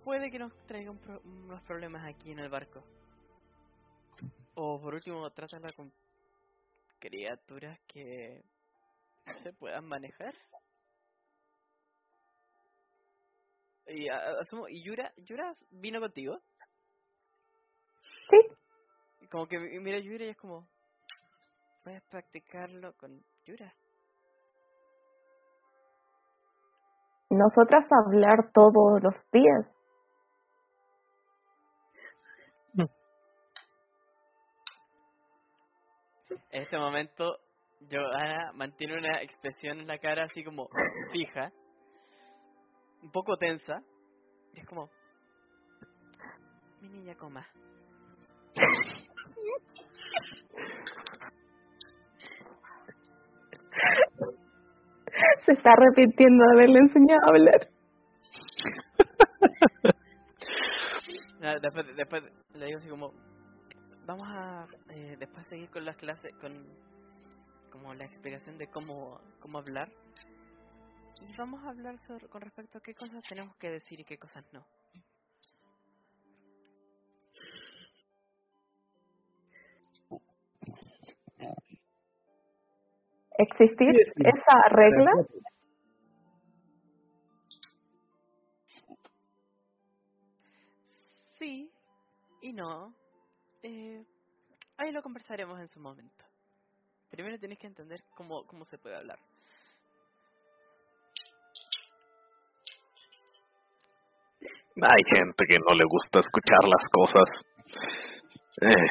[0.05, 2.85] puede que nos traiga un pro- unos problemas aquí en el barco.
[4.55, 5.93] O por último, trátala con
[7.01, 8.43] criaturas que
[9.43, 10.35] se puedan manejar.
[13.87, 16.41] Y a- asumo, ¿y Yura, Yura vino contigo?
[18.31, 19.27] Sí.
[19.31, 20.67] Como que mi- mira a Yura y es como,
[21.83, 23.75] puedes practicarlo con Yura.
[27.31, 29.71] Nosotras hablar todos los días.
[36.51, 37.39] En este momento,
[37.91, 40.69] Johanna mantiene una expresión en la cara así como
[41.11, 41.51] fija,
[43.05, 43.83] un poco tensa,
[44.55, 44.89] y es como,
[46.81, 47.47] mi niña coma.
[55.45, 57.69] Se está arrepintiendo de haberle enseñado a hablar.
[61.61, 62.23] Después, después
[62.55, 63.13] le digo así como,
[64.07, 66.67] vamos a eh, después seguir con las clases, con
[67.71, 69.91] como la explicación de cómo, cómo hablar.
[71.37, 74.45] Vamos a hablar sobre, con respecto a qué cosas tenemos que decir y qué cosas
[74.53, 74.65] no.
[83.37, 85.11] ¿Existir esa regla?
[91.39, 91.71] Sí
[92.43, 92.95] y no.
[93.63, 94.05] Eh,
[94.77, 96.25] ahí lo conversaremos en su momento.
[97.11, 99.19] Primero tienes que entender cómo, cómo se puede hablar.
[104.83, 107.31] Hay gente que no le gusta escuchar las cosas.
[108.61, 108.89] Eh,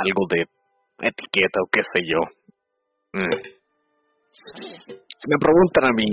[0.00, 0.46] algo de
[1.06, 2.20] etiqueta o qué sé yo.
[3.12, 3.40] Mm.
[4.32, 6.08] Si me preguntan a mí,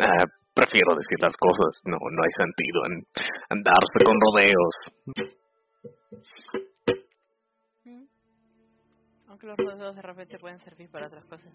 [0.00, 0.24] ah,
[0.54, 1.80] prefiero decir las cosas.
[1.84, 3.06] No, no hay sentido en
[3.50, 4.74] andarse con rodeos.
[7.84, 8.04] Mm.
[9.28, 11.52] Aunque los rodeos de repente pueden servir para otras cosas.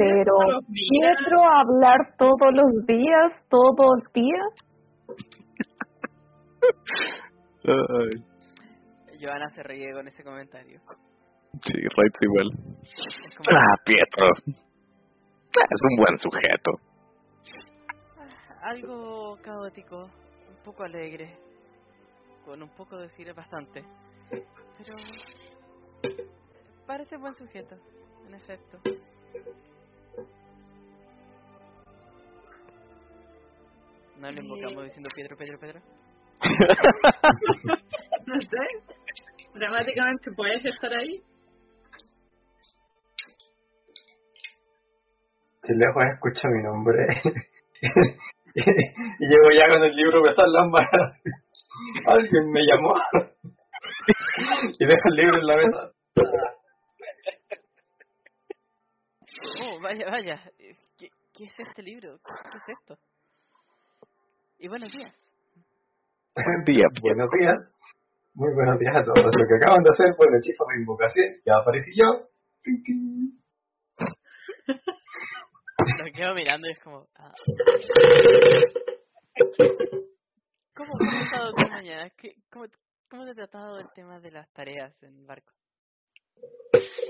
[0.00, 0.34] Pero.
[0.72, 4.52] Pietro hablar todos los días, todos los días.
[7.64, 10.80] Ay, Johanna se ríe con ese comentario.
[11.64, 12.48] sí, Reitz igual.
[13.36, 14.26] Como, Ah, Pietro.
[15.54, 16.70] Es un buen sujeto.
[18.16, 21.36] "Ah, algo caótico, un poco alegre,
[22.44, 23.84] con un poco de decir bastante.
[24.30, 24.94] Pero
[26.86, 27.76] parece buen sujeto,
[28.26, 28.78] en efecto.
[34.20, 35.80] No le invocamos diciendo Pedro, Pedro, Pedro.
[38.26, 38.66] No sé.
[39.54, 41.22] Dramáticamente puedes estar ahí.
[45.62, 46.98] De lejos escucha mi nombre.
[48.54, 51.12] y llego ya con el libro están las manos.
[52.06, 52.94] Alguien me llamó.
[54.78, 55.92] y dejo el libro en la mesa.
[59.62, 60.52] Oh, vaya, vaya.
[60.98, 62.18] ¿Qué, qué es este libro?
[62.52, 62.98] ¿Qué es esto?
[64.62, 65.14] Y buenos días.
[66.66, 67.58] Día, Buenos días.
[68.34, 69.24] Muy buenos días a todos.
[69.24, 71.26] Lo que acaban de hacer fue el hechizo de invocación.
[71.46, 72.28] Ya aparecí yo.
[75.96, 77.08] Lo quedo mirando y es como...
[77.16, 77.32] ah.
[80.76, 82.10] ¿Cómo, cómo ha estado tu mañana?
[82.18, 82.66] ¿Qué, cómo,
[83.08, 85.54] ¿Cómo te ha tratado el tema de las tareas en el barco?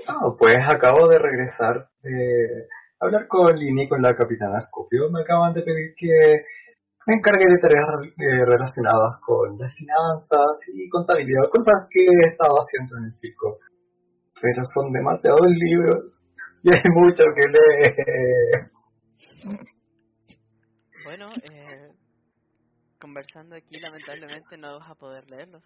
[0.07, 5.09] Ah, pues acabo de regresar de hablar con Lini, con la capitana Scopio.
[5.11, 6.45] Me acaban de pedir que
[7.07, 12.55] me encargue de tareas eh, relacionadas con las finanzas y contabilidad, cosas que he estado
[12.55, 13.57] haciendo en el circo.
[14.41, 16.13] Pero son demasiados libros
[16.63, 18.71] y hay mucho que leer.
[21.03, 21.89] Bueno, eh,
[22.99, 25.63] conversando aquí lamentablemente no vas a poder leerlos.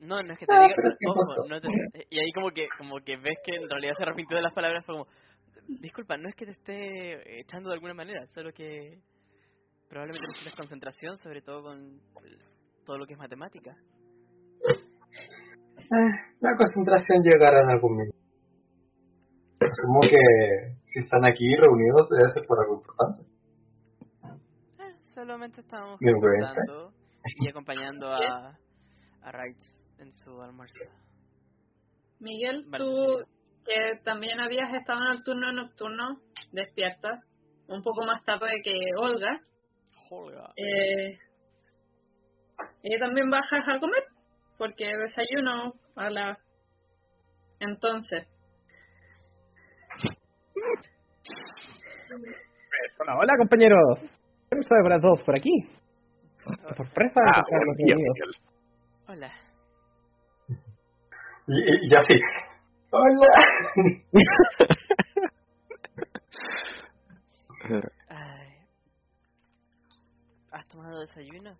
[0.00, 3.56] No, no es que te Ah, diga, y ahí como que como que ves que
[3.56, 5.08] en realidad se arrepintió de las palabras, fue como,
[5.80, 9.00] disculpa, no es que te esté echando de alguna manera, solo que
[9.88, 12.00] probablemente necesitas concentración, sobre todo con
[12.84, 13.76] todo lo que es matemática.
[15.78, 16.10] Eh,
[16.40, 18.18] la concentración llegará en algún minuto.
[19.60, 23.22] Asumo que si están aquí reunidos debe ser por algo importante.
[24.78, 25.62] Eh, solamente
[26.00, 26.14] bien.
[26.14, 26.92] conversando
[27.40, 28.58] y acompañando a,
[29.22, 29.58] a Wright
[29.98, 30.84] en su almuerzo.
[32.20, 33.24] Miguel, Vale, tú
[33.64, 36.20] que también habías estado en el turno nocturno,
[36.52, 37.20] despierta,
[37.68, 39.40] un poco más tarde que Olga,
[40.10, 40.52] Olga.
[40.56, 41.18] eh,
[42.82, 44.04] y también bajas a comer,
[44.56, 46.38] porque desayuno Hola.
[47.60, 48.26] Entonces,
[53.00, 53.98] Hola, hola compañeros.
[54.50, 55.50] ¿Qué sabe para todos por aquí?
[56.76, 57.96] Sorpresa Ah, a día.
[59.08, 59.32] Hola.
[61.48, 62.20] Y, y, y así.
[62.90, 63.28] Hola.
[70.50, 71.56] ¿Has tomado desayuno?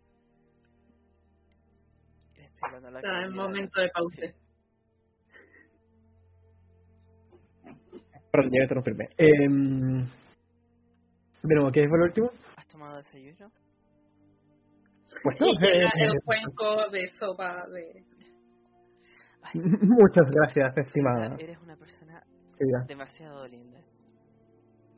[2.34, 3.44] Estoy la está en comunidad.
[3.44, 4.22] momento de pausa.
[8.30, 9.08] Perdón, ya me interrumpirme.
[9.16, 9.48] Eh,
[11.42, 12.30] de nuevo, ¿qué fue lo último?
[12.56, 13.50] ¿Has tomado desayuno?
[15.24, 18.04] Bueno, Y llega eh, el cuenco de sopa de...
[19.54, 21.36] muchas gracias, estimada.
[21.38, 22.22] Eres una persona
[22.86, 23.78] demasiado linda.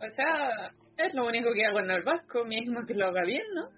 [0.00, 0.72] O sea,
[1.06, 3.68] es lo único que hago en el vasco, mismo que lo haga bien, ¿no?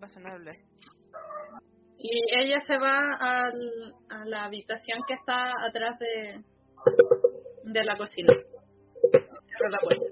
[0.00, 0.52] Razonable.
[1.98, 6.42] Y ella se va al, a la habitación que está atrás de,
[7.64, 8.32] de la cocina.
[9.10, 10.04] Cierra la puerta.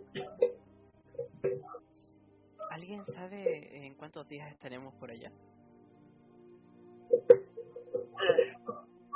[2.70, 5.30] ¿Alguien sabe en cuántos días estaremos por allá?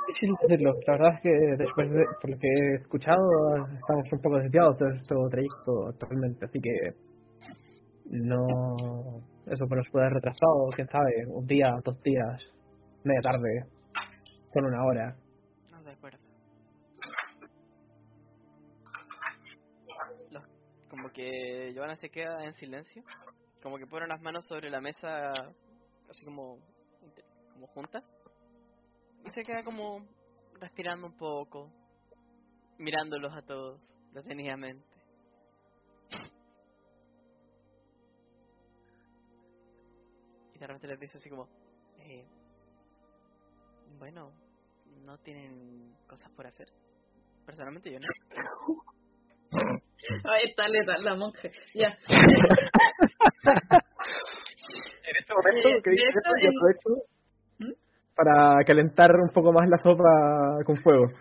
[0.07, 0.73] Difícil decirlo.
[0.87, 3.17] La verdad es que después de, por lo que he escuchado,
[3.77, 6.93] estamos un poco desviados de nuestro trayecto actualmente, así que
[8.11, 9.21] no...
[9.47, 12.41] Eso nos puede haber retrasado, quién sabe, un día, dos días,
[13.03, 13.65] media tarde,
[14.51, 15.15] con una hora.
[15.71, 16.19] No, de acuerdo.
[20.29, 20.43] Los,
[20.89, 23.03] como que Giovanna se queda en silencio.
[23.63, 25.31] Como que pone las manos sobre la mesa,
[26.09, 26.59] así como,
[27.53, 28.03] como juntas.
[29.25, 30.05] Y se queda como
[30.59, 31.71] respirando un poco,
[32.77, 34.87] mirándolos a todos detenidamente.
[40.53, 41.47] Y de repente les dice así como,
[41.97, 42.27] eh,
[43.97, 44.33] bueno,
[45.05, 46.67] no tienen cosas por hacer.
[47.45, 48.07] Personalmente yo no.
[50.23, 51.49] Ahí está letal la monja.
[51.73, 51.97] Ya.
[55.03, 57.10] En este momento, que dice yo aprovecho.
[58.15, 61.11] Para calentar un poco más la sopa con fuego,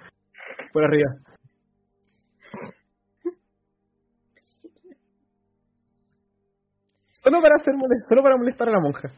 [0.73, 1.11] por arriba.
[7.23, 9.11] Solo para hacer molest- solo para molestar a la monja.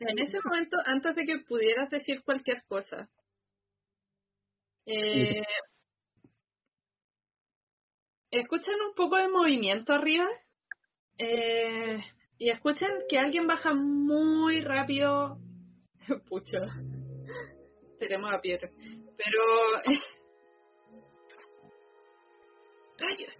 [0.00, 3.08] En ese momento, antes de que pudieras decir cualquier cosa,
[4.86, 5.42] eh,
[8.30, 10.26] escuchan un poco de movimiento arriba
[11.18, 11.98] eh,
[12.38, 15.38] y escuchan que alguien baja muy rápido.
[16.28, 16.60] Pucha,
[17.98, 18.70] tenemos a piedra.
[19.16, 19.42] Pero.
[22.98, 23.36] Rayos.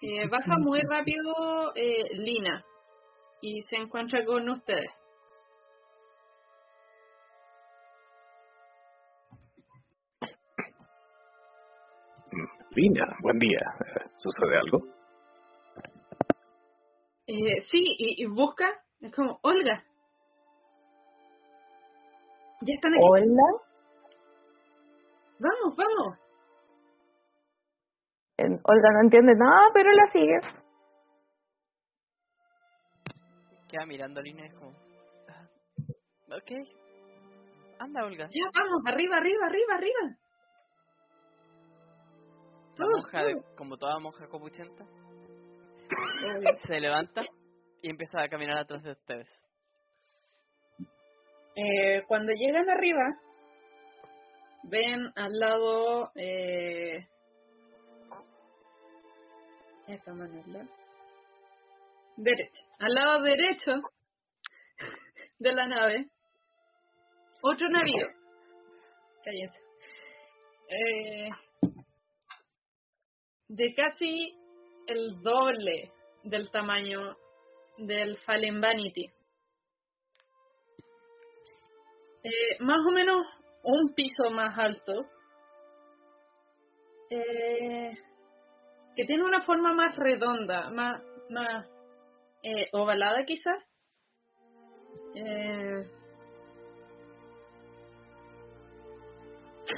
[0.00, 2.64] Eh, baja muy rápido eh, Lina
[3.40, 4.90] y se encuentra con ustedes.
[12.70, 13.60] Lina, buen día.
[14.16, 14.93] ¿Sucede algo?
[17.26, 18.68] Eh, sí, y, y busca,
[19.00, 19.82] es como, Olga.
[22.60, 23.02] Ya están aquí.
[23.02, 23.42] Hola.
[25.38, 26.18] Vamos, vamos.
[28.64, 30.38] Olga no entiende nada, pero la sigue.
[33.68, 34.72] Queda mirando a es como...
[35.28, 35.46] "Ah,
[36.36, 36.68] ok.
[37.78, 38.28] Anda, Olga.
[38.30, 40.16] Ya, vamos, arriba, arriba, arriba, arriba.
[42.76, 44.84] Todos, monja, de- como toda monja copuchenta,
[46.66, 47.22] se levanta
[47.82, 49.28] y empieza a caminar atrás de ustedes.
[51.56, 53.20] Eh, cuando llegan arriba,
[54.64, 56.10] ven al lado...
[56.14, 57.06] Eh,
[59.86, 60.42] esta mano
[62.16, 62.60] derecha.
[62.78, 63.72] Al lado derecho
[65.38, 66.06] de la nave,
[67.42, 68.06] otro navío.
[69.22, 69.58] Cállense.
[70.68, 71.28] Eh,
[73.48, 74.38] de casi
[74.86, 77.16] el doble del tamaño
[77.78, 79.10] del Fallen Vanity.
[82.22, 83.26] Eh, más o menos
[83.62, 84.92] un piso más alto.
[87.10, 87.92] Eh,
[88.96, 91.66] que tiene una forma más redonda, más, más
[92.42, 93.62] eh, ovalada quizás.
[95.14, 95.84] Eh,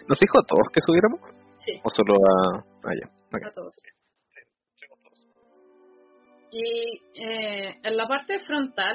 [0.08, 1.20] ¿Nos dijo a todos que subiéramos?
[1.64, 2.64] sí, ¿O solo a.?
[2.84, 3.48] Ah, ya.
[3.48, 3.74] a todos.
[6.50, 8.94] Y eh, en la parte frontal,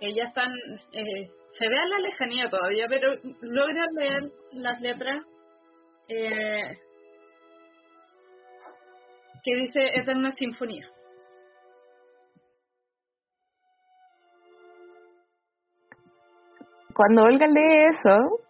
[0.00, 0.52] que ya están,
[0.92, 5.24] eh, se ve a la lejanía todavía, pero logran leer las letras
[6.08, 6.78] eh,
[9.42, 10.88] que dice Eterna Sinfonía.
[16.94, 18.46] Cuando Olga lee eso,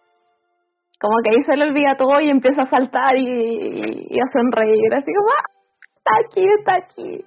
[0.99, 5.11] como que ahí se le olvida todo y empieza a saltar y, a sonreír, así
[5.13, 5.56] como, ¡ah!
[6.07, 7.25] Está aquí, está aquí.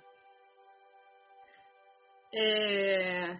[2.32, 3.38] Eh,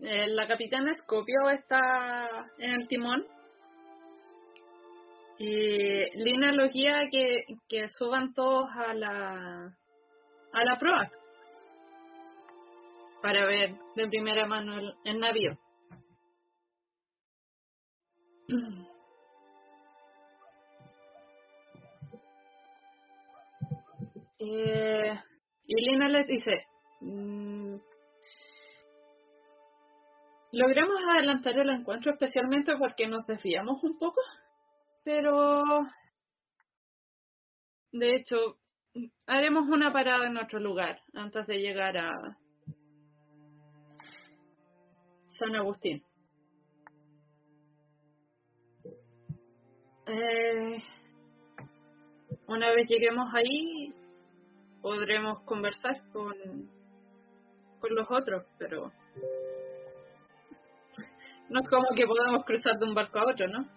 [0.00, 3.24] eh, la capitana Scopio está en el timón.
[5.38, 9.76] Y Lina los guía que, que suban todos a la
[10.52, 11.12] a la proa
[13.20, 15.58] para ver de primera mano el, el navío.
[24.38, 25.18] Eh,
[25.66, 26.66] y Lina les dice,
[27.00, 27.76] mm,
[30.52, 34.20] logramos adelantar el encuentro especialmente porque nos desviamos un poco,
[35.04, 35.62] pero
[37.92, 38.58] de hecho
[39.26, 42.12] haremos una parada en otro lugar antes de llegar a
[45.38, 46.02] San Agustín.
[50.06, 50.78] Eh,
[52.46, 53.92] una vez lleguemos ahí,
[54.86, 56.32] podremos conversar con,
[57.80, 58.92] con los otros, pero
[61.48, 63.68] no es como que podamos cruzar de un barco a otro, ¿no?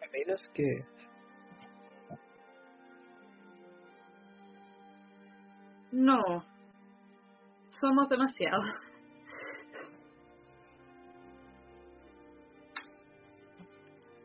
[0.00, 0.84] A menos que
[5.90, 6.44] No,
[7.80, 8.64] somos demasiados.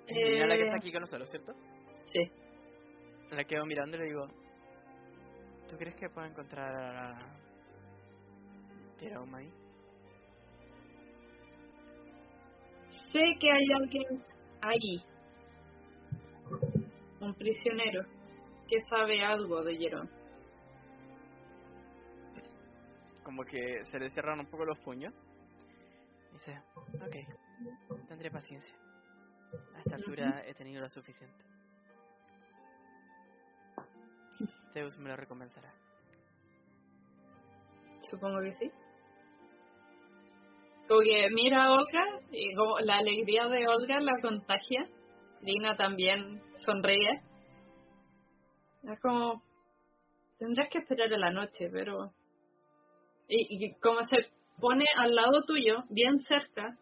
[0.08, 1.54] La que Eh, está aquí con nosotros, ¿cierto?
[3.32, 4.28] La quedo mirando y le digo,
[5.70, 7.20] ¿tú crees que puedo encontrar a
[9.00, 9.54] Jerome ahí?
[13.12, 14.24] Sé que hay alguien
[14.62, 15.04] ahí,
[17.22, 18.04] un prisionero,
[18.68, 20.10] que sabe algo de Jerón.
[23.24, 25.14] Como que se le cierran un poco los puños.
[26.30, 26.62] Y dice,
[26.96, 28.76] ok, tendré paciencia.
[29.76, 31.49] A esta altura he tenido lo suficiente.
[34.74, 35.74] Zeus me lo recompensará.
[38.10, 38.72] Supongo que sí.
[40.88, 41.02] Como
[41.32, 44.88] mira a Olga y como la alegría de Olga la contagia.
[45.42, 47.22] Lina también sonríe.
[48.84, 49.44] Es como,
[50.38, 52.12] tendrás que esperar a la noche, pero...
[53.28, 56.76] Y, y como se pone al lado tuyo, bien cerca,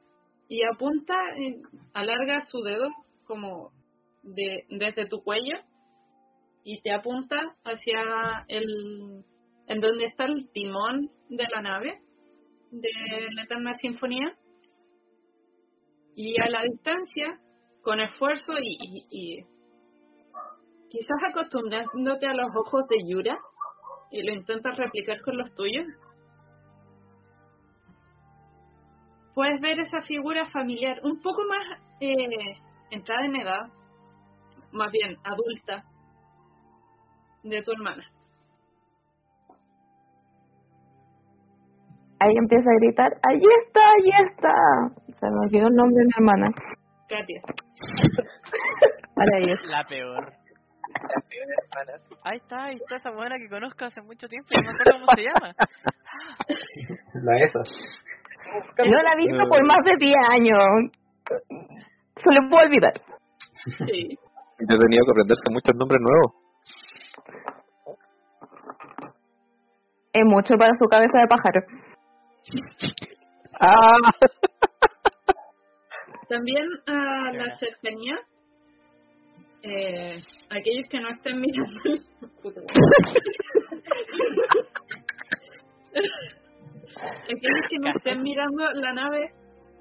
[0.48, 1.62] y apunta, eh,
[1.94, 2.90] alarga su dedo
[3.26, 3.72] como
[4.24, 5.58] de, desde tu cuello
[6.64, 9.24] y te apunta hacia el
[9.68, 12.02] en donde está el timón de la nave
[12.72, 12.90] de
[13.34, 14.38] la Eterna Sinfonía.
[16.16, 17.40] Y a la distancia
[17.82, 19.46] con esfuerzo y, y- y
[20.90, 23.38] quizás acostumbrándote a los ojos de Yura
[24.12, 25.86] y lo intentas replicar con los tuyos
[29.36, 32.58] puedes ver esa figura familiar un poco más eh,
[32.90, 33.68] entrada en edad
[34.72, 35.84] más bien adulta
[37.50, 38.04] de tu hermana
[42.20, 44.54] Ahí empieza a gritar, ¡allí está, allí está!
[45.20, 46.52] Se me olvidó el nombre de mi hermana.
[47.08, 47.42] Katia
[49.14, 49.60] Para ellos.
[49.70, 50.34] La peor.
[52.24, 55.08] Ahí está, ahí está esa buena que conozco hace mucho tiempo, no me acuerdo cómo
[55.16, 55.54] se llama.
[57.14, 57.60] La esa.
[58.90, 60.58] No la he visto por más de 10 años.
[62.16, 62.94] Se le puede olvidar.
[63.78, 66.47] sí Yo he tenido que aprenderse muchos nombres nuevos.
[70.18, 71.62] Es mucho para su cabeza de pájaro.
[73.60, 73.98] ¡Ah!
[76.28, 78.16] También a la cercanía,
[79.62, 81.80] eh, aquellos que no estén mirando,
[87.22, 89.36] aquellos que no estén mirando la nave,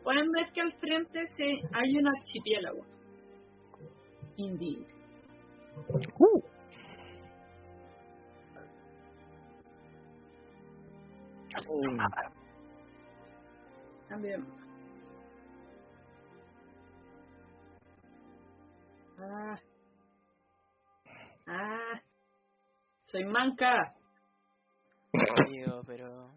[0.05, 2.85] pueden ver que al frente se, hay un archipiélago.
[4.37, 4.85] Indeed.
[14.09, 14.47] También.
[19.19, 19.59] Ah.
[21.47, 22.01] Ah.
[23.05, 23.95] Soy manca.
[25.49, 26.31] Digo, pero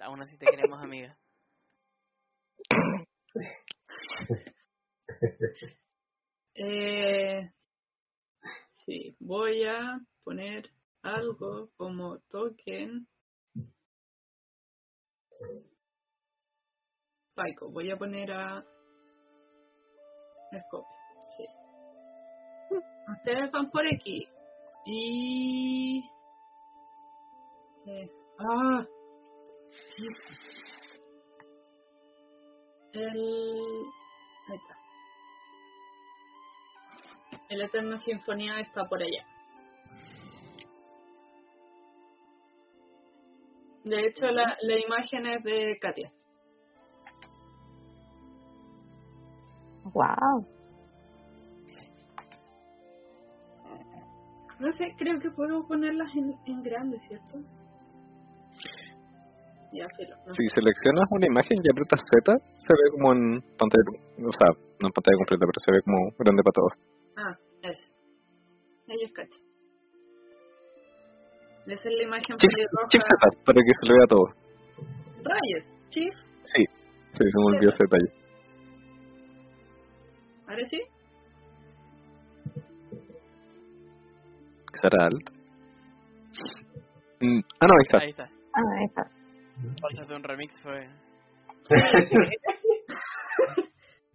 [0.00, 1.16] aún así te queremos, amiga.
[6.54, 7.50] Eh,
[8.84, 10.70] sí, voy a poner
[11.02, 13.08] algo como token.
[17.34, 18.62] Paiko, voy a poner a
[20.60, 20.86] Scopio.
[21.36, 21.46] Sí.
[23.16, 24.28] Ustedes van por aquí.
[24.84, 26.04] Y.
[27.86, 28.86] eh, ah.
[32.92, 33.84] El...
[34.48, 34.76] Ahí está.
[37.48, 39.26] El Eterna Sinfonía está por allá.
[43.92, 46.10] De hecho, la, la imagen es de Katia.
[49.92, 50.48] Wow.
[54.60, 57.38] No sé, creo que puedo ponerlas en, en grande, ¿cierto?
[59.74, 60.16] Ya, filo.
[60.26, 63.84] no Si seleccionas una imagen y aprietas Z, se ve como en pantalla,
[64.26, 66.72] o sea, no en pantalla completa, pero se ve como grande para todos.
[67.18, 67.84] Ah, ese.
[68.88, 69.51] Ahí es Katia.
[71.66, 72.50] Esa es la imagen Chief,
[72.88, 73.02] Chief.
[73.02, 73.08] Z,
[73.44, 74.26] para que se le vea todo.
[75.22, 76.14] Rayos, Chief.
[76.44, 76.64] Sí,
[77.12, 78.12] sí, se me olvidó ese detalle.
[80.48, 80.82] ¿Ahora sí?
[84.80, 85.32] ¿Será alto?
[87.20, 87.98] Mm, ah, no, ahí está.
[87.98, 88.24] Ahí está.
[88.24, 89.10] Ah, ahí está.
[89.80, 90.88] Falta de un remix fue.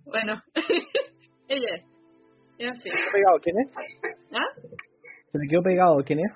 [0.10, 0.41] Bueno,
[1.50, 1.84] ella es.
[2.60, 2.93] En fin.
[2.93, 3.39] ¿Se me quedó pegado?
[3.41, 3.70] ¿Quién es?
[4.32, 4.52] ¿Ah?
[5.32, 6.02] ¿Se me quedó pegado?
[6.06, 6.32] ¿Quién es?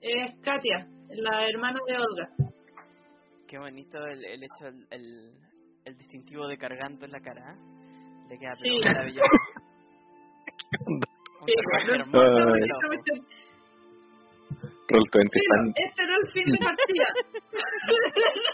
[0.00, 2.30] Es Katia, la hermana de Olga.
[3.46, 5.32] Qué bonito el, el hecho, el, el,
[5.84, 7.52] el distintivo de cargando en la cara.
[7.52, 7.56] ¿eh?
[8.28, 8.80] Le queda pero Sí.
[8.84, 9.28] maravilloso.
[11.46, 11.54] Sí,
[11.86, 12.18] no hermoso
[14.90, 15.72] Roll 20 Filo, fan.
[15.76, 17.06] este era el fin de partida.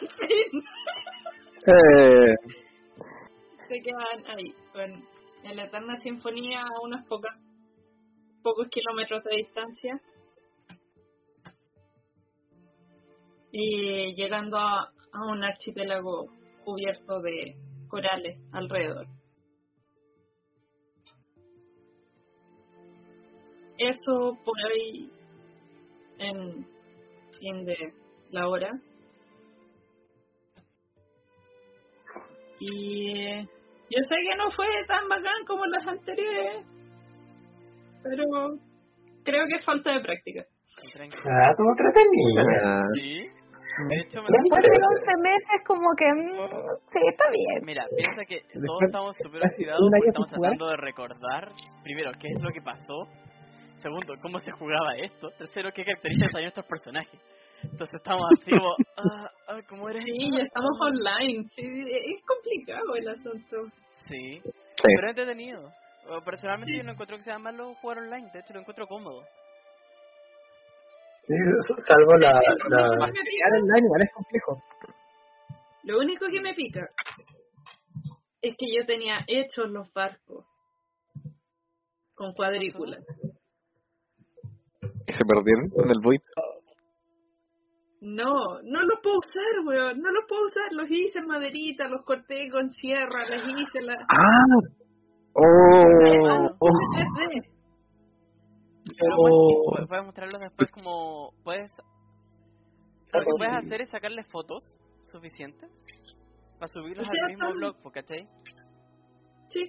[0.00, 0.62] el fin.
[1.66, 2.34] Eh,
[3.68, 4.90] Se quedan ahí, con
[5.44, 7.30] en la eterna sinfonía a unos pocos,
[8.42, 10.00] pocos kilómetros de distancia.
[13.56, 14.80] Y llegando a,
[15.12, 16.26] a un archipiélago
[16.64, 17.54] cubierto de
[17.86, 19.06] corales alrededor.
[23.78, 25.08] Esto por ahí
[26.18, 26.66] en
[27.38, 27.76] fin de
[28.30, 28.72] la hora.
[32.58, 33.46] Y eh,
[33.90, 36.66] yo sé que no fue tan bacán como las anteriores,
[38.02, 38.24] pero
[39.24, 40.44] creo que es falta de práctica.
[40.92, 41.22] Tranquilo.
[41.24, 42.42] Ah, estuvo entretenida.
[42.64, 43.33] ah, Sí.
[43.88, 46.06] De hecho, me Después de 11 meses, como que.
[46.12, 46.48] mm,
[46.92, 47.64] sí, está bien.
[47.64, 51.48] Mira, piensa que todos Después- estamos súper oxidados porque estamos tratando de recordar,
[51.82, 53.06] primero, qué es lo que pasó,
[53.82, 57.20] segundo, cómo se jugaba esto, tercero, qué características hay en nuestros personajes.
[57.64, 60.36] Entonces estamos así como, ah, ah, ¿cómo era Sí, esto?
[60.38, 61.44] ya estamos online.
[61.50, 63.56] Sí, es complicado el asunto.
[64.08, 64.50] Sí, sí.
[64.82, 65.70] pero es entretenido.
[66.24, 69.22] Personalmente yo no encuentro que sea malo jugar online, de hecho lo encuentro cómodo.
[71.86, 72.32] Salvo la,
[72.68, 74.62] Lo la, único que me Llegar pica- online igual es complejo.
[75.84, 76.88] Lo único que me pica
[78.42, 80.44] es que yo tenía hechos los barcos
[82.14, 82.98] con cuadrícula.
[85.06, 86.20] ¿Y se perdieron en el void?
[88.00, 90.00] No, no los puedo usar, weón.
[90.00, 90.64] No los puedo usar.
[90.72, 93.94] Los hice en maderita, los corté con sierra, les hice la...
[93.94, 94.58] ¡Ah!
[95.36, 96.50] ¡Oh!
[96.60, 96.68] oh.
[98.96, 99.74] 3D.
[99.76, 101.70] Pero puedes mostrarlos después como puedes
[103.12, 104.64] lo que puedes hacer es sacarle fotos
[105.12, 105.70] suficientes
[106.58, 108.26] para subirlos al mismo son- blog, ¿cachai?
[109.50, 109.62] Sí,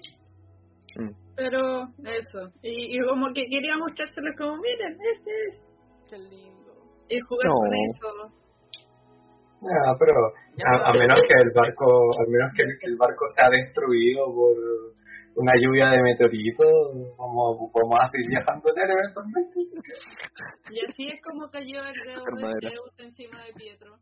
[0.98, 1.12] Mm.
[1.36, 2.52] pero eso.
[2.64, 5.62] Y, y como que quería mostrárselos como, miren, este es.
[6.10, 6.74] Qué lindo.
[7.10, 7.54] Y jugar No.
[7.54, 8.32] con eso.
[9.62, 10.14] Ah, pero
[10.66, 11.86] a, a menos que el barco,
[12.20, 14.56] al menos que el, que el barco sea destruido por
[15.36, 16.72] una lluvia de meteoritos,
[17.18, 19.60] vamos, vamos a seguir viajando en él eventualmente.
[20.72, 22.70] Y así es como cayó el dedo de.
[22.70, 23.98] Zeus encima de Pietro.